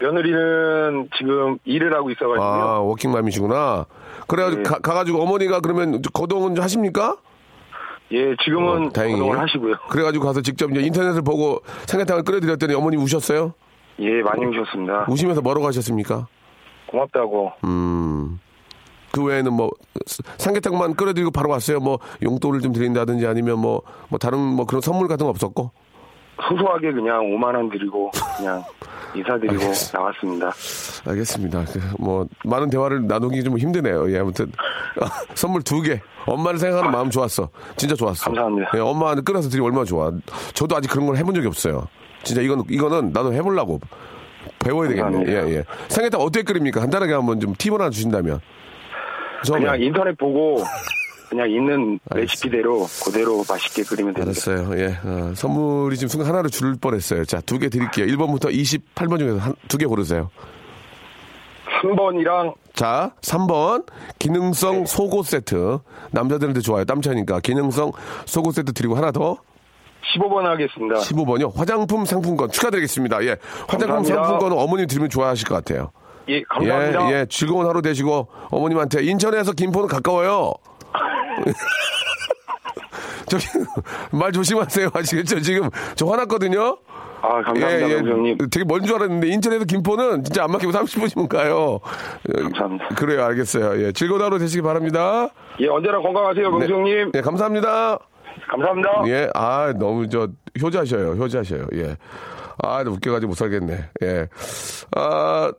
며느리는 0.00 1.08
지금 1.18 1.58
일을 1.64 1.92
하고 1.94 2.10
있어가지고요. 2.10 2.40
아, 2.48 2.78
워킹맘이시구나. 2.80 3.86
그래가지고 4.28 4.62
네. 4.62 4.68
가, 4.68 4.78
가가지고 4.78 5.20
어머니가 5.22 5.60
그러면 5.60 6.00
거동은 6.12 6.54
좀 6.54 6.62
하십니까? 6.62 7.16
예, 8.12 8.36
지금은 8.44 8.86
어, 8.86 8.90
다행히. 8.90 9.14
거동을 9.14 9.38
하시고요. 9.40 9.74
그래가지고 9.90 10.24
가서 10.24 10.40
직접 10.40 10.70
이제 10.70 10.80
인터넷을 10.80 11.22
보고 11.22 11.60
삼계탕을 11.86 12.22
끓여드렸더니 12.22 12.74
어머니 12.74 12.96
우셨어요? 12.96 13.54
예, 13.98 14.22
많이 14.22 14.46
오셨습니다. 14.46 15.06
우시면서 15.08 15.40
뭐라고 15.42 15.66
하셨습니까? 15.66 16.28
고맙다고. 16.86 17.52
음. 17.64 18.38
그 19.10 19.24
외에는 19.24 19.52
뭐 19.52 19.70
삼계탕만 20.36 20.94
끓여드리고 20.94 21.32
바로 21.32 21.50
왔어요. 21.50 21.80
뭐 21.80 21.98
용돈을 22.22 22.60
좀 22.60 22.72
드린다든지 22.72 23.26
아니면 23.26 23.58
뭐 23.58 23.82
뭐 24.10 24.18
다른 24.18 24.38
뭐 24.38 24.64
그런 24.64 24.80
선물 24.80 25.08
같은 25.08 25.24
거 25.24 25.30
없었고. 25.30 25.72
소소하게 26.48 26.92
그냥 26.92 27.20
5만 27.20 27.54
원 27.54 27.68
드리고 27.70 28.10
그냥 28.36 28.62
인사드리고 29.14 29.62
나왔습니다. 29.92 30.52
알겠습니다. 31.06 31.64
그, 31.64 31.80
뭐 31.98 32.26
많은 32.44 32.68
대화를 32.70 33.06
나누기 33.06 33.42
좀 33.42 33.58
힘드네요. 33.58 34.10
예, 34.12 34.18
아무튼 34.18 34.52
선물 35.34 35.62
두 35.62 35.80
개. 35.80 36.00
엄마를 36.26 36.58
생각하는 36.58 36.90
마음 36.90 37.08
좋았어. 37.10 37.48
진짜 37.76 37.94
좋았어. 37.94 38.24
감사합니다. 38.26 38.70
예, 38.74 38.80
엄마한테 38.80 39.22
끓여서 39.22 39.48
드리면 39.48 39.66
얼마나 39.70 39.84
좋아. 39.86 40.12
저도 40.52 40.76
아직 40.76 40.88
그런 40.90 41.06
걸 41.06 41.16
해본 41.16 41.34
적이 41.34 41.46
없어요. 41.46 41.86
진짜 42.22 42.42
이건 42.42 42.64
이거는 42.68 43.12
나도 43.12 43.32
해보려고 43.32 43.80
배워야 44.58 44.88
되겠네. 44.88 45.02
감사합니다. 45.10 45.48
예, 45.48 45.54
예. 45.56 45.64
삼계탕 45.88 46.20
어떻게 46.20 46.42
끓입니까? 46.42 46.80
간단하게 46.80 47.14
한번 47.14 47.40
좀 47.40 47.54
팁을 47.56 47.80
하나 47.80 47.90
주신다면. 47.90 48.40
그냥 49.46 49.80
인터넷 49.80 50.18
보고 50.18 50.62
그냥 51.28 51.50
있는 51.50 52.00
알겠습니다. 52.10 52.14
레시피대로 52.16 52.86
그대로 53.04 53.44
맛있게 53.48 53.82
끓이면 53.82 54.14
됩니다. 54.14 54.50
알았어요. 54.50 54.78
예. 54.80 54.98
어, 55.04 55.32
선물이 55.34 55.96
지금 55.96 56.08
순간 56.08 56.28
하나를 56.28 56.50
줄 56.50 56.74
뻔했어요. 56.80 57.24
자, 57.24 57.40
두 57.40 57.58
개 57.58 57.68
드릴게요. 57.68 58.06
1번부터 58.06 58.52
28번 58.52 59.18
중에서 59.18 59.52
두 59.68 59.78
개 59.78 59.86
고르세요. 59.86 60.30
3번이랑 61.82 62.54
자, 62.74 63.12
3번 63.20 63.86
기능성 64.18 64.86
속옷 64.86 65.26
세트. 65.26 65.78
남자들한테 66.10 66.60
좋아요. 66.60 66.84
땀 66.84 67.00
차니까 67.02 67.40
기능성 67.40 67.92
속옷 68.26 68.54
세트 68.54 68.72
드리고 68.72 68.96
하나 68.96 69.12
더 69.12 69.36
15번 70.16 70.42
하겠습니다. 70.44 70.96
15번이요. 70.96 71.54
화장품 71.54 72.04
상품권 72.04 72.50
축하드리겠습니다. 72.50 73.22
예. 73.24 73.36
화장품 73.68 73.96
감사합니다. 73.96 74.14
상품권은 74.14 74.56
어머니 74.56 74.86
들으면 74.86 75.10
좋아하실 75.10 75.46
것 75.48 75.54
같아요. 75.56 75.90
예, 76.28 76.42
감사합니다. 76.42 77.10
예, 77.10 77.14
예. 77.20 77.26
즐거운 77.28 77.66
하루 77.66 77.82
되시고 77.82 78.28
어머님한테 78.50 79.02
인천에서 79.04 79.52
김포는 79.52 79.88
가까워요. 79.88 80.52
저기 83.28 83.46
말 84.10 84.32
조심하세요. 84.32 84.90
아시겠죠? 84.92 85.40
지금 85.40 85.68
저 85.94 86.06
화났거든요. 86.06 86.78
아, 87.20 87.42
감사합니다, 87.42 87.88
명수 87.88 88.10
형님. 88.10 88.38
되게 88.50 88.64
먼 88.64 88.84
줄 88.84 88.94
알았는데 88.96 89.26
인천에서 89.28 89.64
김포는 89.64 90.22
진짜 90.24 90.44
안 90.44 90.52
막히고 90.52 90.72
30분이면 90.72 91.28
가요. 91.28 91.80
감사합니다. 92.32 92.88
그래요, 92.94 93.24
알겠어요. 93.24 93.82
예, 93.84 93.92
즐거운 93.92 94.22
하루 94.22 94.38
되시기 94.38 94.62
바랍니다. 94.62 95.28
예, 95.60 95.66
언제나 95.68 95.98
건강하세요, 95.98 96.48
명수 96.50 96.72
형님. 96.72 97.12
예, 97.14 97.20
감사합니다. 97.20 97.98
감사합니다. 98.48 99.02
예, 99.08 99.28
아, 99.34 99.74
너무 99.76 100.08
저 100.08 100.28
효자셔요, 100.62 101.12
효자셔요. 101.12 101.66
예. 101.74 101.96
아, 102.62 102.82
나 102.84 102.90
웃겨가지고 102.90 103.30
못 103.30 103.34
살겠네. 103.34 103.90
예. 104.02 104.28
아, 104.96 105.52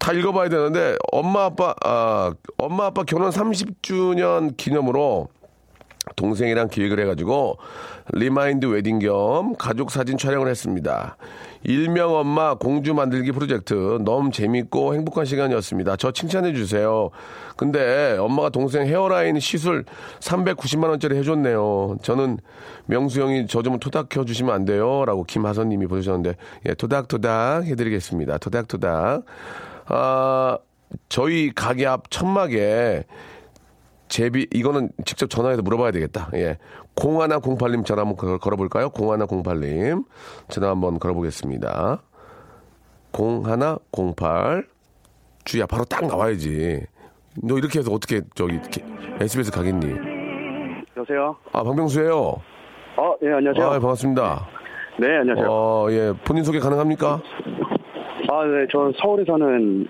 다 0.00 0.12
읽어봐야 0.14 0.48
되는데 0.48 0.96
엄마 1.12 1.44
아빠 1.44 1.74
아 1.84 2.32
엄마 2.56 2.86
아빠 2.86 3.04
결혼 3.04 3.30
30주년 3.30 4.56
기념으로 4.56 5.28
동생이랑 6.16 6.68
기획을 6.68 6.98
해가지고 7.00 7.58
remind 8.14 8.64
웨딩 8.66 9.00
겸 9.00 9.54
가족 9.56 9.90
사진 9.90 10.16
촬영을 10.16 10.48
했습니다. 10.48 11.18
일명 11.62 12.14
엄마 12.14 12.54
공주 12.54 12.94
만들기 12.94 13.32
프로젝트 13.32 13.98
너무 14.02 14.30
재밌고 14.30 14.94
행복한 14.94 15.26
시간이었습니다. 15.26 15.96
저 15.96 16.10
칭찬해 16.10 16.54
주세요. 16.54 17.10
근데 17.56 18.16
엄마가 18.18 18.48
동생 18.48 18.86
헤어라인 18.86 19.38
시술 19.38 19.84
390만 20.20 20.88
원짜리 20.88 21.18
해줬네요. 21.18 21.98
저는 22.02 22.38
명수 22.86 23.20
형이 23.20 23.46
저 23.46 23.60
좀 23.60 23.78
토닥혀 23.78 24.24
주시면 24.24 24.54
안 24.54 24.64
돼요? 24.64 25.04
라고 25.04 25.24
김하선님이 25.24 25.86
보내주셨는데 25.86 26.36
예, 26.66 26.74
토닥토닥 26.74 27.66
해드리겠습니다. 27.66 28.38
토닥토닥. 28.38 29.24
아 29.90 30.58
저희 31.08 31.50
가게 31.54 31.86
앞 31.86 32.10
천막에 32.10 33.04
제비 34.08 34.46
이거는 34.52 34.90
직접 35.04 35.28
전화해서 35.30 35.62
물어봐야 35.62 35.90
되겠다. 35.92 36.30
예. 36.34 36.58
0108님 36.96 37.84
전화 37.86 38.02
한번 38.02 38.16
걸- 38.16 38.38
걸어볼까요? 38.38 38.90
0108님 38.90 40.04
전화 40.48 40.70
한번 40.70 40.98
걸어보겠습니다. 40.98 42.02
0108 43.12 44.66
주야 45.44 45.66
바로 45.66 45.84
딱 45.84 46.06
나와야지. 46.06 46.86
너 47.42 47.56
이렇게 47.58 47.78
해서 47.78 47.92
어떻게 47.92 48.20
저기 48.34 48.54
이렇게 48.54 48.84
SBS 49.20 49.50
가겠니? 49.52 49.94
여보세요? 50.96 51.36
아 51.52 51.62
박명수예요. 51.62 52.16
어, 52.96 53.14
예, 53.22 53.28
안녕하세요. 53.32 53.66
아 53.66 53.70
반갑습니다. 53.78 54.46
네, 54.98 55.06
안녕하세요. 55.18 55.46
어 55.48 55.86
예 55.92 56.12
본인 56.24 56.44
소개 56.44 56.58
가능합니까? 56.58 57.22
아, 58.30 58.44
네, 58.46 58.66
저 58.70 58.92
서울에 59.00 59.24
사는 59.26 59.86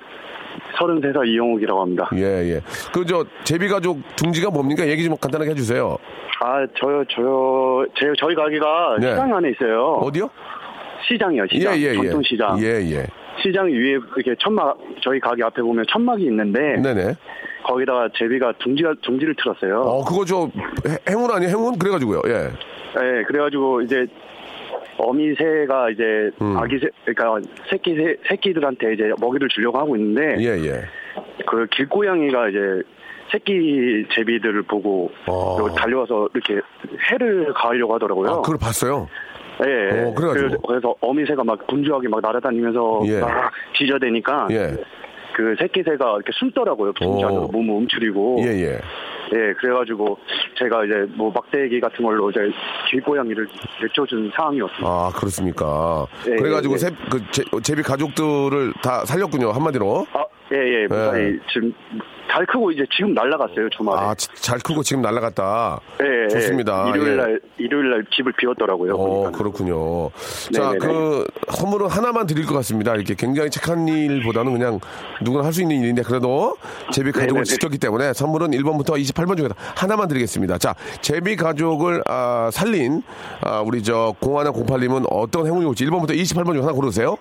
33살 0.78 1.26
이영욱이라고 1.28 1.80
합니다. 1.82 2.08
예 2.14 2.22
예. 2.54 2.60
그 2.92 3.04
저 3.04 3.24
제비 3.44 3.68
가족 3.68 3.98
둥지가 4.16 4.50
뭡니까? 4.50 4.86
얘기 4.88 5.04
좀 5.04 5.16
간단하게 5.16 5.50
해주세요. 5.50 5.96
아, 6.42 6.66
저요, 6.80 7.04
저요, 7.10 7.84
제, 7.98 8.06
저희 8.18 8.34
가게가 8.34 8.96
네. 9.00 9.10
시장 9.10 9.34
안에 9.34 9.50
있어요. 9.50 9.92
어디요? 10.02 10.30
시장이요, 11.06 11.44
시장. 11.52 11.74
예, 11.76 11.80
예, 11.80 11.88
예. 11.90 11.94
전통시장. 11.94 12.58
예, 12.62 12.66
예. 12.92 13.06
시장 13.42 13.66
위에 13.66 13.90
이렇게 14.16 14.34
천막, 14.38 14.78
저희 15.02 15.20
가게 15.20 15.44
앞에 15.44 15.60
보면 15.60 15.84
천막이 15.90 16.24
있는데, 16.24 16.76
네네. 16.80 17.14
거기다가 17.64 18.08
제비가 18.16 18.52
둥지가, 18.58 18.94
둥지를 19.02 19.34
틀었어요. 19.42 19.80
어, 19.82 20.04
그거 20.04 20.24
저 20.24 20.48
해- 20.88 20.96
행운 21.10 21.30
아니에요? 21.30 21.50
행운? 21.50 21.78
그래가지고요. 21.78 22.22
예. 22.26 22.32
네, 22.32 23.22
그래가지고 23.26 23.82
이제, 23.82 24.06
어미새가 25.00 25.90
이제, 25.90 26.30
음. 26.40 26.56
아기 26.56 26.78
새, 26.78 26.88
그러니까 27.04 27.48
새끼 27.70 27.94
새, 27.94 28.16
새끼들한테 28.28 28.94
이제 28.94 29.12
먹이를 29.20 29.48
주려고 29.48 29.78
하고 29.78 29.96
있는데, 29.96 30.36
예, 30.40 30.50
예. 30.64 30.82
그 31.46 31.66
길고양이가 31.70 32.48
이제 32.48 32.82
새끼 33.32 34.06
제비들을 34.14 34.62
보고 34.62 35.10
어. 35.28 35.56
여기 35.60 35.74
달려와서 35.74 36.28
이렇게 36.34 36.60
해를 37.10 37.52
가하려고 37.54 37.94
하더라고요. 37.94 38.30
아, 38.30 38.40
그걸 38.40 38.58
봤어요? 38.58 39.08
예. 39.66 40.00
어, 40.04 40.14
그래가지고. 40.14 40.62
그래서, 40.62 40.94
어미새가 41.00 41.44
막 41.44 41.66
분주하게 41.66 42.08
막 42.08 42.20
날아다니면서 42.22 43.02
예. 43.06 43.20
막 43.20 43.52
지저대니까 43.76 44.48
예. 44.50 44.76
그 45.34 45.54
새끼 45.58 45.82
새가 45.82 46.16
이렇게 46.16 46.32
숨더라고요. 46.32 46.92
분주 46.94 47.26
안으로 47.26 47.44
오. 47.44 47.48
몸을 47.48 47.74
움츠리고. 47.74 48.38
예, 48.40 48.46
예. 48.46 48.80
예, 49.32 49.52
그래가지고 49.54 50.18
제가 50.58 50.84
이제 50.84 51.06
뭐 51.14 51.30
막대기 51.30 51.80
같은 51.80 52.04
걸로 52.04 52.30
이제 52.30 52.40
길고양이를 52.90 53.46
내쫓은 53.82 54.30
상황이었습니다. 54.34 54.86
아, 54.86 55.10
그렇습니까? 55.14 56.06
예, 56.26 56.36
그래가지고 56.36 56.72
예, 56.72 56.74
예. 56.74 56.78
새, 56.78 56.90
그 57.10 57.22
제, 57.30 57.44
제비 57.62 57.82
가족들을 57.82 58.72
다 58.82 59.04
살렸군요, 59.04 59.50
한마디로. 59.52 60.06
아, 60.12 60.24
예, 60.52 60.56
예, 60.82 60.86
무사히 60.88 61.38
지금 61.52 61.72
잘 62.32 62.44
크고 62.46 62.70
이제 62.72 62.84
지금 62.96 63.12
날라갔어요, 63.14 63.68
주말에. 63.70 64.00
아, 64.00 64.14
지- 64.14 64.28
잘 64.34 64.58
크고 64.60 64.82
지금 64.82 65.02
날라갔다. 65.02 65.80
예, 66.02 66.24
예. 66.24 66.28
좋습니다. 66.28 66.88
일요일 66.90 67.12
예. 67.12 67.16
날, 67.16 67.40
일요일 67.58 67.90
날 67.90 68.04
집을 68.14 68.32
비웠더라고요. 68.36 68.94
어. 68.94 69.30
그렇군요. 69.32 70.10
자, 70.52 70.72
네네네. 70.72 70.78
그 70.78 71.26
선물은 71.52 71.88
하나만 71.88 72.26
드릴 72.26 72.46
것 72.46 72.54
같습니다. 72.54 72.94
이렇게 72.94 73.14
굉장히 73.14 73.50
착한 73.50 73.86
일보다는 73.88 74.52
그냥 74.52 74.78
누구나 75.22 75.44
할 75.44 75.52
수 75.52 75.62
있는 75.62 75.80
일인데 75.82 76.02
그래도 76.02 76.56
제비 76.92 77.10
가족을 77.10 77.28
네네네. 77.42 77.44
지켰기 77.44 77.78
때문에 77.78 78.12
선물은 78.12 78.50
1번부터 78.52 78.96
28번 79.00 79.36
중에서 79.36 79.54
하나만 79.76 80.06
드리겠습니다. 80.08 80.58
자, 80.58 80.74
제비 81.00 81.34
가족을 81.36 82.02
아, 82.06 82.50
살린 82.52 83.02
아, 83.42 83.60
우리 83.60 83.82
저 83.82 84.14
0108님은 84.20 85.06
어떤 85.10 85.46
행운이 85.46 85.64
올지 85.66 85.84
1번부터 85.86 86.10
28번 86.10 86.54
중 86.54 86.62
하나 86.62 86.72
고르세요. 86.72 87.16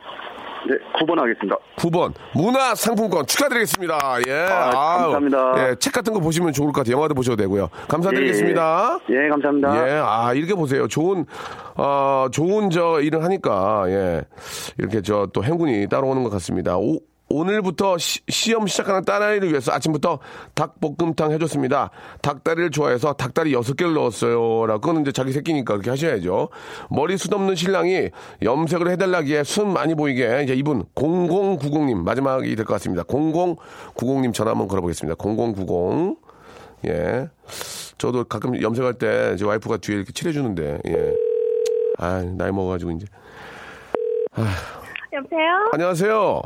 네, 0.67 0.75
9번 0.99 1.17
하겠습니다. 1.17 1.55
9번 1.77 2.13
문화 2.35 2.75
상품권 2.75 3.25
축하드리겠습니다. 3.25 3.97
예, 4.27 4.33
아, 4.49 4.69
감사합니다. 4.97 5.53
예, 5.71 5.75
책 5.79 5.93
같은 5.93 6.13
거 6.13 6.19
보시면 6.19 6.51
좋을 6.53 6.71
것 6.73 6.81
같아요. 6.81 6.95
영화도 6.97 7.13
보셔도 7.13 7.37
되고요. 7.37 7.69
감사드리겠습니다. 7.87 8.99
예, 9.11 9.25
예, 9.25 9.29
감사합니다. 9.29 9.87
예, 9.87 10.01
아, 10.03 10.33
이렇게 10.33 10.53
보세요. 10.53 10.87
좋은, 10.87 11.25
어, 11.75 12.27
좋은 12.31 12.69
저 12.69 12.99
일을 13.01 13.23
하니까, 13.23 13.85
예. 13.87 14.21
이렇게 14.77 15.01
저 15.01 15.27
또 15.33 15.43
행운이 15.43 15.87
따라오는 15.89 16.23
것 16.23 16.29
같습니다. 16.31 16.77
오, 16.77 16.99
오늘부터 17.31 17.97
시, 17.99 18.53
험 18.53 18.65
시작하는 18.67 19.05
딸아이를 19.05 19.49
위해서 19.49 19.71
아침부터 19.71 20.19
닭볶음탕 20.55 21.31
해줬습니다. 21.33 21.91
닭다리를 22.21 22.71
좋아해서 22.71 23.13
닭다리 23.13 23.53
여섯 23.53 23.75
개를 23.75 23.93
넣었어요. 23.93 24.65
라고 24.65 24.81
그거는 24.81 25.01
이제 25.01 25.11
자기 25.11 25.31
새끼니까 25.31 25.73
그렇게 25.73 25.91
하셔야죠. 25.91 26.49
머리 26.89 27.17
숱 27.17 27.33
없는 27.33 27.53
신랑이 27.55 28.09
염색을 28.41 28.89
해달라기에 28.89 29.43
순 29.43 29.71
많이 29.73 29.93
보이게 29.93 30.41
이제 30.43 30.53
이분 30.55 30.83
0090님 30.95 32.03
마지막이 32.03 32.55
될 32.55 32.65
것 32.65 32.73
같습니다. 32.75 33.03
0090님 33.03 34.33
전화 34.33 34.51
한번 34.51 34.67
걸어보겠습니다. 34.67 35.15
0090. 35.15 36.17
예. 36.87 37.29
저도 37.97 38.23
가끔 38.23 38.59
염색할 38.61 38.93
때 38.95 39.35
제 39.37 39.45
와이프가 39.45 39.77
뒤에 39.77 39.97
이렇게 39.97 40.11
칠해주는데, 40.13 40.79
예. 40.87 41.13
아, 41.97 42.23
나이 42.37 42.51
먹어가지고 42.51 42.91
이제. 42.91 43.05
여보세요? 45.11 45.69
안녕하세요. 45.73 46.41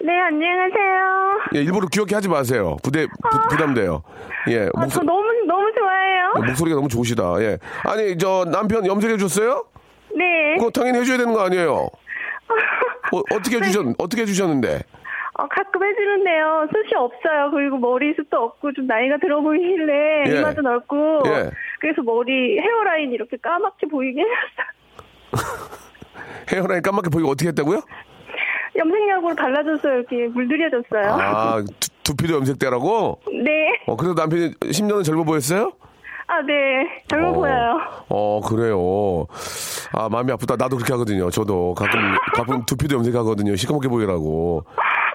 네, 0.00 0.16
안녕하세요. 0.20 1.40
예, 1.56 1.58
일부러 1.60 1.88
귀엽게 1.88 2.14
하지 2.14 2.28
마세요. 2.28 2.76
부대, 2.82 3.06
부, 3.06 3.56
담돼요 3.56 4.02
예. 4.48 4.68
아, 4.74 4.80
목소, 4.80 5.00
저 5.00 5.04
너무, 5.04 5.22
너무 5.46 5.72
좋아해요. 5.76 6.32
목소리가 6.46 6.76
너무 6.76 6.88
좋으시다. 6.88 7.34
예. 7.40 7.58
아니, 7.84 8.16
저 8.16 8.44
남편 8.44 8.86
염색해 8.86 9.16
줬어요? 9.16 9.64
네. 10.14 10.56
그거 10.56 10.70
당연히 10.70 11.00
해줘야 11.00 11.18
되는 11.18 11.32
거 11.32 11.40
아니에요? 11.44 11.72
어, 13.12 13.22
어떻게 13.34 13.56
해주셨, 13.56 13.86
어떻게 13.98 14.22
해주셨는데? 14.22 14.82
어, 15.34 15.48
가끔 15.48 15.84
해주는데요. 15.84 16.68
숱이 16.72 16.94
없어요. 16.96 17.50
그리고 17.52 17.78
머리숱도 17.78 18.36
없고 18.36 18.72
좀 18.74 18.86
나이가 18.86 19.18
들어 19.18 19.40
보이길래 19.40 20.24
예. 20.28 20.38
이마도 20.38 20.62
넓고 20.62 21.22
예. 21.26 21.50
그래서 21.80 22.02
머리 22.02 22.58
헤어라인 22.58 23.12
이렇게 23.12 23.36
까맣게 23.36 23.86
보이게 23.86 24.20
해놨어요. 24.20 25.78
헤어라인 26.52 26.82
까맣게 26.82 27.10
보이고 27.10 27.30
어떻게 27.30 27.48
했다고요? 27.48 27.80
염색약으로 28.78 29.34
발라줬어요. 29.34 29.94
이렇게 29.98 30.28
물들여줬어요. 30.28 31.12
아, 31.12 31.62
두, 31.80 31.88
두피도 32.04 32.34
염색대라고? 32.36 33.20
네. 33.44 33.50
어, 33.86 33.96
그래서 33.96 34.14
남편이 34.14 34.54
10년은 34.54 35.04
젊어 35.04 35.24
보였어요? 35.24 35.72
아, 36.28 36.42
네. 36.42 36.54
젊어 37.08 37.30
어. 37.30 37.32
보여요. 37.32 37.80
어, 38.08 38.40
그래요. 38.40 39.26
아, 39.92 40.08
마음이 40.08 40.30
아프다. 40.32 40.56
나도 40.56 40.76
그렇게 40.76 40.92
하거든요. 40.92 41.30
저도 41.30 41.74
가끔, 41.74 41.98
가끔 42.34 42.64
두피도 42.66 42.96
염색하거든요. 42.96 43.56
시커멓게 43.56 43.88
보이라고. 43.88 44.64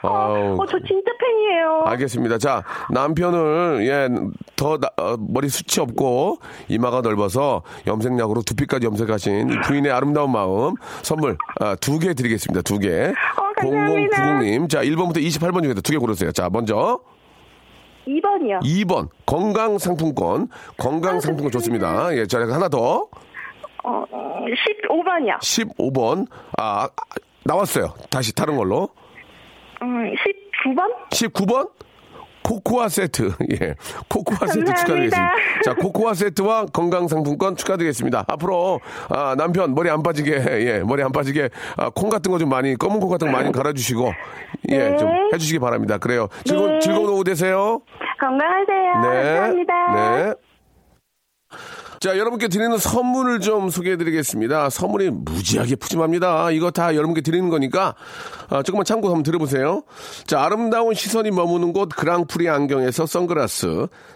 아우. 0.03 0.61
어, 0.61 0.65
저 0.65 0.77
진짜 0.79 1.11
팬이에요. 1.19 1.83
알겠습니다. 1.85 2.37
자, 2.37 2.63
남편을, 2.91 3.87
예, 3.87 4.09
더, 4.55 4.77
나- 4.77 4.89
어, 4.97 5.15
머리 5.17 5.47
숱이 5.49 5.81
없고, 5.81 6.37
이마가 6.67 7.01
넓어서 7.01 7.63
염색약으로 7.87 8.41
두피까지 8.41 8.85
염색하신 8.85 9.49
이 9.49 9.59
부인의 9.61 9.91
아름다운 9.91 10.31
마음, 10.31 10.75
선물, 11.03 11.37
아, 11.61 11.75
두 11.75 11.99
개 11.99 12.13
드리겠습니다. 12.13 12.61
두 12.63 12.79
개. 12.79 12.89
어, 13.09 13.13
감사합니다. 13.55 14.17
0090님. 14.41 14.69
자, 14.69 14.81
1번부터 14.83 15.17
28번 15.17 15.63
중에서 15.63 15.81
두 15.81 15.93
개 15.93 15.97
고르세요. 15.97 16.31
자, 16.31 16.49
먼저. 16.51 16.99
2번이요. 18.07 18.61
2번. 18.63 19.07
건강상품권. 19.25 20.49
건강상품권 20.77 21.51
좋습니다. 21.51 22.13
예, 22.17 22.25
자, 22.25 22.39
하나 22.39 22.67
더. 22.67 23.07
어, 23.85 24.03
15번이요. 24.11 25.39
15번. 25.39 26.27
아, 26.57 26.83
아, 26.85 26.89
나왔어요. 27.45 27.93
다시 28.09 28.33
다른 28.35 28.57
걸로. 28.57 28.89
음, 29.83 30.13
19번? 30.65 31.09
19번? 31.11 31.69
코코아 32.43 32.89
세트. 32.89 33.31
예. 33.53 33.75
코코아 34.09 34.47
세트 34.47 34.65
감사합니다. 34.65 34.73
축하드리겠습니다. 34.75 35.31
자, 35.63 35.73
코코아 35.75 36.13
세트와 36.13 36.65
건강상품권 36.73 37.55
축하드리겠습니다. 37.55 38.25
앞으로, 38.27 38.81
아, 39.09 39.33
남편 39.37 39.73
머리 39.73 39.89
안 39.89 40.03
빠지게, 40.03 40.31
예, 40.67 40.79
머리 40.79 41.01
안 41.03 41.11
빠지게, 41.13 41.49
아, 41.77 41.89
콩 41.89 42.09
같은 42.09 42.29
거 42.31 42.37
좀 42.37 42.49
많이, 42.49 42.75
검은 42.75 42.99
콩 42.99 43.09
같은 43.09 43.27
거 43.31 43.37
많이 43.37 43.49
갈아주시고, 43.51 44.11
예, 44.69 44.77
네. 44.89 44.97
좀 44.97 45.09
해주시기 45.33 45.59
바랍니다. 45.59 45.97
그래요. 45.97 46.27
즐거운, 46.43 46.73
네. 46.73 46.79
즐거운 46.79 47.09
오후 47.09 47.23
되세요. 47.23 47.79
건강하세요. 48.19 48.93
감사합니다. 48.93 49.73
네. 49.93 50.33
자, 52.03 52.17
여러분께 52.17 52.49
드리는 52.49 52.77
선물을 52.77 53.39
좀 53.39 53.69
소개해 53.69 53.95
드리겠습니다. 53.95 54.69
선물이 54.69 55.09
무지하게 55.09 55.77
푸짐합니다. 55.77 56.51
이거 56.51 56.69
다 56.69 56.95
여러분께 56.95 57.21
드리는 57.21 57.47
거니까, 57.47 57.95
아, 58.49 58.61
조금만 58.61 58.83
참고 58.83 59.07
한번 59.07 59.23
들어보세요. 59.23 59.83
자, 60.27 60.43
아름다운 60.43 60.95
시선이 60.95 61.31
머무는 61.31 61.71
곳 61.71 61.87
그랑프리 61.95 62.49
안경에서 62.49 63.05
선글라스, 63.05 63.87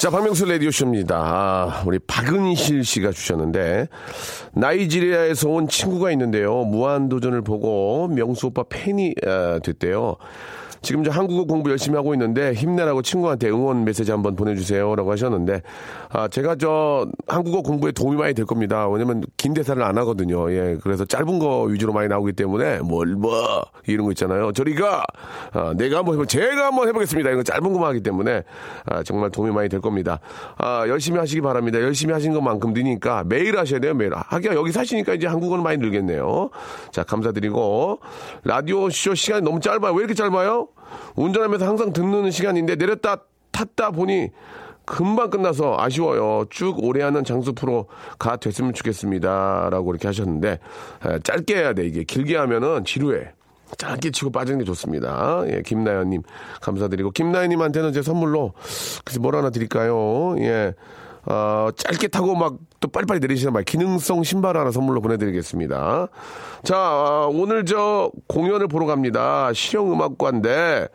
자, 0.00 0.10
박명수 0.10 0.46
라디오쇼입니다. 0.46 1.16
아, 1.16 1.82
우리 1.86 2.00
박은실 2.00 2.84
씨가 2.84 3.12
주셨는데, 3.12 3.86
나이지리아에서 4.52 5.48
온 5.48 5.68
친구가 5.68 6.10
있는데요. 6.10 6.64
무한도전을 6.64 7.42
보고 7.42 8.08
명수 8.08 8.48
오빠 8.48 8.64
팬이 8.68 9.14
아, 9.24 9.60
됐대요. 9.62 10.16
지금 10.82 11.04
저 11.04 11.10
한국어 11.10 11.44
공부 11.44 11.70
열심히 11.70 11.96
하고 11.96 12.12
있는데 12.14 12.52
힘내라고 12.52 13.02
친구한테 13.02 13.48
응원 13.48 13.84
메시지 13.84 14.10
한번 14.10 14.36
보내주세요라고 14.36 15.10
하셨는데 15.12 15.62
아 16.10 16.28
제가 16.28 16.56
저 16.56 17.06
한국어 17.28 17.62
공부에 17.62 17.92
도움이 17.92 18.16
많이 18.16 18.34
될 18.34 18.44
겁니다. 18.44 18.88
왜냐면 18.88 19.22
긴 19.36 19.54
대사를 19.54 19.80
안 19.82 19.96
하거든요. 19.98 20.52
예, 20.52 20.76
그래서 20.82 21.04
짧은 21.04 21.38
거 21.38 21.62
위주로 21.62 21.92
많이 21.92 22.08
나오기 22.08 22.32
때문에 22.32 22.80
뭘 22.80 23.12
뭐 23.22 23.62
이런 23.86 24.06
거 24.06 24.12
있잖아요. 24.12 24.52
저리가 24.52 25.04
아, 25.52 25.74
내가 25.76 25.98
한번 25.98 26.14
해보 26.14 26.26
제가 26.26 26.66
한번 26.66 26.88
해보겠습니다. 26.88 27.30
이거 27.30 27.42
짧은 27.42 27.72
거만 27.72 27.90
하기 27.90 28.00
때문에 28.00 28.42
아, 28.86 29.02
정말 29.02 29.30
도움이 29.30 29.52
많이 29.52 29.68
될 29.68 29.80
겁니다. 29.80 30.18
아 30.56 30.84
열심히 30.88 31.18
하시기 31.18 31.40
바랍니다. 31.40 31.80
열심히 31.80 32.12
하신 32.12 32.32
것만큼 32.32 32.72
느니까 32.72 33.24
매일 33.24 33.58
하셔야 33.58 33.80
돼요. 33.80 33.94
매일 33.94 34.12
하기야 34.14 34.54
여기 34.54 34.72
사시니까 34.72 35.14
이제 35.14 35.26
한국어는 35.26 35.62
많이 35.62 35.78
늘겠네요. 35.78 36.50
자 36.90 37.04
감사드리고 37.04 38.00
라디오 38.44 38.90
쇼 38.90 39.14
시간이 39.14 39.42
너무 39.42 39.60
짧아요. 39.60 39.92
왜 39.92 39.98
이렇게 39.98 40.14
짧아요? 40.14 40.68
운전하면서 41.16 41.66
항상 41.66 41.92
듣는 41.92 42.30
시간인데 42.30 42.76
내렸다 42.76 43.22
탔다 43.50 43.90
보니 43.90 44.30
금방 44.84 45.30
끝나서 45.30 45.76
아쉬워요. 45.78 46.44
쭉 46.50 46.82
오래 46.82 47.02
하는 47.02 47.24
장수 47.24 47.52
프로가 47.52 48.36
됐으면 48.40 48.74
좋겠습니다. 48.74 49.68
라고 49.70 49.90
이렇게 49.92 50.08
하셨는데, 50.08 50.58
에, 51.06 51.18
짧게 51.22 51.56
해야 51.56 51.72
돼. 51.72 51.86
이게 51.86 52.02
길게 52.04 52.36
하면은 52.36 52.84
지루해. 52.84 53.32
짧게 53.78 54.10
치고 54.10 54.32
빠지는 54.32 54.58
게 54.58 54.64
좋습니다. 54.64 55.44
예, 55.46 55.62
김나연님, 55.64 56.22
감사드리고. 56.60 57.12
김나연님한테는 57.12 57.92
제 57.92 58.02
선물로, 58.02 58.52
그래서 59.04 59.20
뭘 59.20 59.36
하나 59.36 59.50
드릴까요? 59.50 60.36
예. 60.38 60.74
어, 61.26 61.68
짧게 61.76 62.08
타고 62.08 62.34
막 62.34 62.56
또 62.82 62.88
빨리빨리 62.88 63.20
내리시는 63.20 63.52
말 63.52 63.62
기능성 63.62 64.24
신발 64.24 64.56
하나 64.56 64.72
선물로 64.72 65.00
보내드리겠습니다. 65.00 66.08
자, 66.64 66.76
아, 66.76 67.28
오늘 67.32 67.64
저 67.64 68.10
공연을 68.26 68.66
보러 68.66 68.86
갑니다. 68.86 69.52
실용음악과인데 69.54 70.88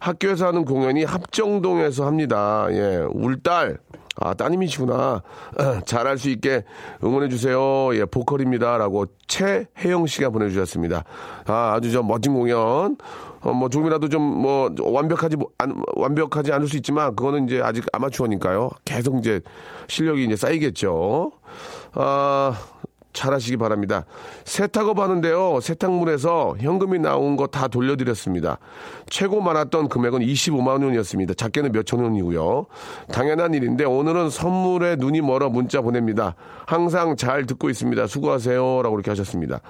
학교에서 0.00 0.48
하는 0.48 0.64
공연이 0.64 1.04
합정동에서 1.04 2.06
합니다. 2.06 2.66
예, 2.70 3.06
울딸. 3.12 3.78
아, 4.20 4.34
따님이시구나. 4.34 5.22
잘할 5.86 6.18
수 6.18 6.28
있게 6.30 6.64
응원해주세요. 7.04 7.94
예, 7.96 8.04
보컬입니다. 8.04 8.76
라고 8.78 9.06
최혜영 9.26 10.06
씨가 10.06 10.30
보내주셨습니다. 10.30 11.04
아, 11.46 11.72
아주 11.74 11.90
저 11.92 12.02
멋진 12.02 12.34
공연. 12.34 12.96
어, 13.40 13.52
뭐, 13.52 13.68
조금이라도 13.68 14.08
좀, 14.08 14.20
뭐, 14.22 14.68
완벽하지, 14.80 15.36
뭐- 15.36 15.48
안, 15.58 15.80
완벽하지 15.94 16.52
않을 16.52 16.66
수 16.66 16.76
있지만, 16.76 17.14
그거는 17.14 17.46
이제 17.46 17.60
아직 17.62 17.84
아마추어니까요. 17.92 18.70
계속 18.84 19.16
이제 19.18 19.40
실력이 19.86 20.24
이제 20.24 20.34
쌓이겠죠. 20.34 21.30
아, 21.92 22.58
잘하시기 23.18 23.56
바랍니다. 23.56 24.04
세탁업 24.44 24.98
하는데요. 25.00 25.58
세탁물에서 25.60 26.54
현금이 26.60 27.00
나온 27.00 27.36
거 27.36 27.48
다 27.48 27.66
돌려드렸습니다. 27.66 28.58
최고 29.08 29.40
많았던 29.40 29.88
금액은 29.88 30.20
25만 30.20 30.84
원이었습니다. 30.84 31.34
작게는 31.34 31.72
몇천 31.72 32.00
원이고요. 32.00 32.66
당연한 33.10 33.54
일인데 33.54 33.84
오늘은 33.84 34.28
선물에 34.30 34.96
눈이 34.96 35.22
멀어 35.22 35.48
문자 35.48 35.80
보냅니다. 35.80 36.34
항상 36.66 37.16
잘 37.16 37.46
듣고 37.46 37.70
있습니다. 37.70 38.06
수고하세요. 38.06 38.82
라고 38.82 38.96
이렇게 38.96 39.10
하셨습니다. 39.10 39.60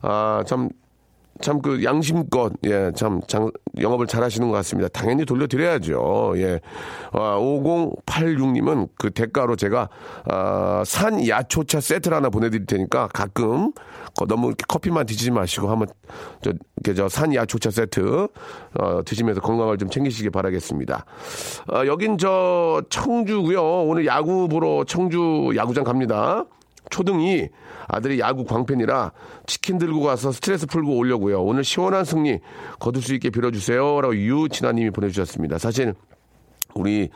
아, 0.00 0.42
참 0.46 0.68
참 1.40 1.60
그 1.62 1.82
양심껏 1.84 2.52
예참장 2.64 3.50
영업을 3.80 4.06
잘 4.06 4.22
하시는 4.22 4.48
것 4.48 4.54
같습니다. 4.58 4.88
당연히 4.88 5.24
돌려드려야죠. 5.24 6.34
예. 6.36 6.60
아, 7.12 7.36
5086님은 7.38 8.88
그 8.98 9.10
대가로 9.10 9.56
제가 9.56 9.88
아, 10.28 10.82
산 10.84 11.26
야초차 11.26 11.80
세트를 11.80 12.16
하나 12.16 12.30
보내드릴 12.30 12.66
테니까 12.66 13.08
가끔 13.08 13.72
거- 14.16 14.26
너무 14.26 14.48
이렇게 14.48 14.64
커피만 14.68 15.06
드시지 15.06 15.30
마시고 15.30 15.68
한번 15.68 15.88
저산 16.96 17.34
야초차 17.34 17.70
세트 17.70 18.28
어, 18.78 19.00
드시면서 19.04 19.40
건강을 19.40 19.78
좀 19.78 19.88
챙기시기 19.88 20.30
바라겠습니다. 20.30 21.04
아, 21.68 21.86
여긴 21.86 22.18
저 22.18 22.82
청주고요. 22.90 23.62
오늘 23.84 24.06
야구 24.06 24.48
보러 24.48 24.84
청주 24.84 25.52
야구장 25.56 25.84
갑니다. 25.84 26.44
초등이 26.90 27.48
아들이 27.88 28.20
야구 28.20 28.44
광팬이라 28.44 29.12
치킨 29.46 29.78
들고 29.78 30.02
가서 30.02 30.32
스트레스 30.32 30.66
풀고 30.66 30.96
오려고요. 30.96 31.42
오늘 31.42 31.64
시원한 31.64 32.04
승리 32.04 32.38
거둘 32.78 33.02
수 33.02 33.14
있게 33.14 33.30
빌어주세요라고 33.30 34.16
유진아님이 34.16 34.90
보내주셨습니다. 34.90 35.58
사실 35.58 35.94
우리 36.74 37.10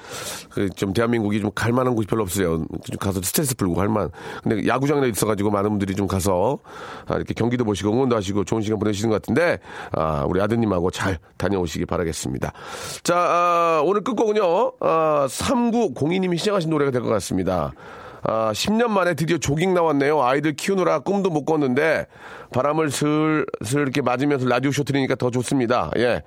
그좀 0.51 0.93
대한민국이 0.93 1.41
좀 1.41 1.51
갈만한 1.55 1.95
곳이 1.95 2.07
별로 2.07 2.23
없어요. 2.25 2.67
좀 2.67 2.99
가서 3.01 3.23
스트레스 3.23 3.57
풀고 3.57 3.75
갈만. 3.75 4.11
근데 4.43 4.67
야구장에 4.67 5.09
있어가지고 5.09 5.51
많은 5.51 5.71
분들이 5.71 5.95
좀 5.95 6.07
가서 6.07 6.59
아, 7.07 7.17
이렇게 7.17 7.33
경기도 7.33 7.65
보시고 7.65 7.91
응원도 7.91 8.15
하시고 8.17 8.45
좋은 8.45 8.61
시간 8.61 8.79
보내시는 8.79 9.09
것 9.09 9.23
같은데 9.23 9.59
아, 9.93 10.25
우리 10.29 10.43
아드님하고 10.43 10.91
잘 10.91 11.19
다녀오시기 11.39 11.87
바라겠습니다. 11.87 12.53
자 13.03 13.17
아, 13.17 13.83
오늘 13.83 14.03
끝곡은요. 14.03 14.73
아, 14.81 15.27
3902님이 15.31 16.37
시작하신 16.37 16.69
노래가 16.69 16.91
될 16.91 17.01
것 17.01 17.09
같습니다. 17.09 17.73
아, 18.29 18.51
10년 18.53 18.89
만에 18.89 19.15
드디어 19.15 19.39
조깅 19.39 19.73
나왔네요. 19.73 20.21
아이들 20.21 20.55
키우느라 20.57 20.99
꿈도 21.01 21.31
못 21.31 21.45
꿨는데 21.45 22.07
바람을 22.53 22.91
슬슬 22.91 23.47
이렇게 23.83 24.03
맞으면서 24.03 24.49
라디오 24.49 24.73
쇼 24.73 24.83
들으니까 24.83 25.15
더 25.15 25.31
좋습니다. 25.31 25.93
예. 25.99 26.23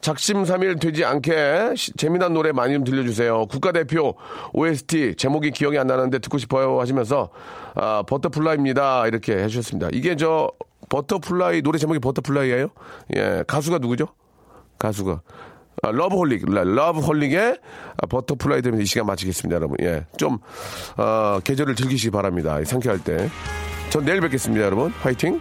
작심삼일 0.00 0.80
되지 0.80 1.04
않게 1.04 1.74
시- 1.76 1.92
재미난 1.96 2.34
노래 2.34 2.50
많이 2.50 2.74
좀 2.74 2.82
들려주세요. 2.82 3.46
국가대표 3.46 4.14
OST 4.52 5.14
제목이 5.16 5.52
기억이 5.52 5.78
안 5.78 5.86
나는데 5.86 6.18
듣고 6.18 6.38
싶어요 6.38 6.80
하시면서 6.80 7.30
아, 7.76 8.02
Butterfly입니다. 8.08 9.06
이렇게 9.06 9.36
해주셨습니다. 9.36 9.90
이게 9.92 10.16
저 10.16 10.50
Butterfly 10.88 11.62
노래 11.62 11.78
제목이 11.78 12.00
Butterfly예요? 12.00 12.68
예. 13.16 13.44
가수가 13.46 13.78
누구죠? 13.78 14.08
가수가. 14.78 15.20
아, 15.82 15.90
러브홀릭, 15.90 16.44
라- 16.52 16.64
러브홀릭의 16.64 17.58
아, 18.02 18.06
Butterfly 18.06 18.62
들으면서 18.62 18.82
이 18.82 18.86
시간 18.86 19.06
마치겠습니다, 19.06 19.56
여러분. 19.56 19.76
예. 19.82 20.04
좀, 20.16 20.38
어, 20.96 21.40
계절을 21.42 21.74
즐기시기 21.74 22.10
바랍니다. 22.10 22.60
이 22.60 22.64
상쾌할 22.64 22.98
때. 23.00 23.28
전 23.90 24.04
내일 24.04 24.20
뵙겠습니다, 24.20 24.64
여러분. 24.64 24.90
화이팅! 24.90 25.40